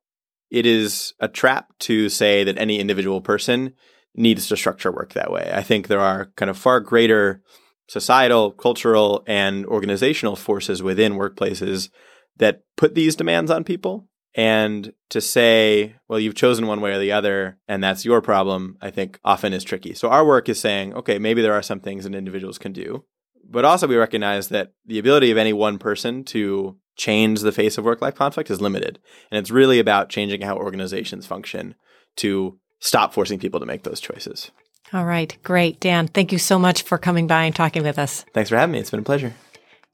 it 0.51 0.65
is 0.65 1.13
a 1.21 1.29
trap 1.29 1.69
to 1.81 2.09
say 2.09 2.43
that 2.43 2.57
any 2.57 2.79
individual 2.79 3.21
person 3.21 3.75
needs 4.15 4.47
to 4.49 4.57
structure 4.57 4.93
work 4.93 5.15
that 5.15 5.33
way. 5.33 5.51
I 5.53 5.63
think 5.63 5.89
there 5.89 6.01
are 6.01 6.33
kind 6.37 6.51
of 6.51 6.59
far 6.59 6.81
greater 6.81 7.43
societal, 7.89 8.51
cultural, 8.53 9.23
and 9.27 9.67
organizational 9.67 10.37
forces 10.37 10.83
within 10.83 11.15
workplaces 11.15 11.91
that 12.37 12.63
put 12.77 12.95
these 12.95 13.17
demands 13.17 13.51
on 13.51 13.65
people. 13.65 14.09
And 14.35 14.95
to 15.11 15.21
say, 15.21 15.97
well, 16.09 16.19
you've 16.19 16.35
chosen 16.35 16.67
one 16.67 16.81
way 16.81 16.93
or 16.93 16.99
the 16.99 17.13
other, 17.13 17.59
and 17.69 17.85
that's 17.85 18.07
your 18.07 18.23
problem, 18.23 18.79
I 18.81 18.91
think 18.91 19.21
often 19.23 19.53
is 19.53 19.63
tricky. 19.63 19.93
So 19.93 20.09
our 20.09 20.25
work 20.25 20.49
is 20.49 20.59
saying, 20.59 20.95
okay, 20.95 21.19
maybe 21.19 21.43
there 21.43 21.53
are 21.53 21.61
some 21.61 21.81
things 21.81 22.05
that 22.05 22.15
individuals 22.15 22.57
can 22.57 22.73
do. 22.73 23.05
But 23.45 23.67
also, 23.67 23.87
we 23.87 23.97
recognize 23.97 24.49
that 24.49 24.73
the 24.87 24.99
ability 24.99 25.31
of 25.31 25.37
any 25.37 25.53
one 25.53 25.77
person 25.77 26.25
to 26.25 26.79
change 26.97 27.41
the 27.41 27.53
face 27.53 27.77
of 27.77 27.85
work 27.85 28.01
life 28.01 28.15
conflict 28.15 28.51
is 28.51 28.63
limited. 28.63 28.99
And 29.31 29.39
it's 29.39 29.51
really 29.51 29.79
about 29.79 30.09
changing 30.09 30.41
how 30.41 30.57
organizations 30.57 31.27
function 31.27 31.75
to 32.17 32.59
stop 32.83 33.15
forcing 33.15 33.39
people 33.39 33.61
to 33.61 33.67
make 33.67 33.85
those 33.85 34.01
choices. 34.01 34.51
All 34.93 35.07
right, 35.07 35.35
great. 35.43 35.81
Dan, 35.81 36.09
thank 36.09 36.33
you 36.33 36.39
so 36.39 36.59
much 36.59 36.83
for 36.83 36.99
coming 36.99 37.27
by 37.27 37.45
and 37.45 37.57
talking 37.57 37.83
with 37.83 37.99
us. 37.99 38.27
Thanks 38.35 38.51
for 38.51 38.57
having 38.57 38.75
me. 38.75 38.81
It's 38.81 38.91
been 38.91 39.01
a 39.01 39.05
pleasure. 39.05 39.33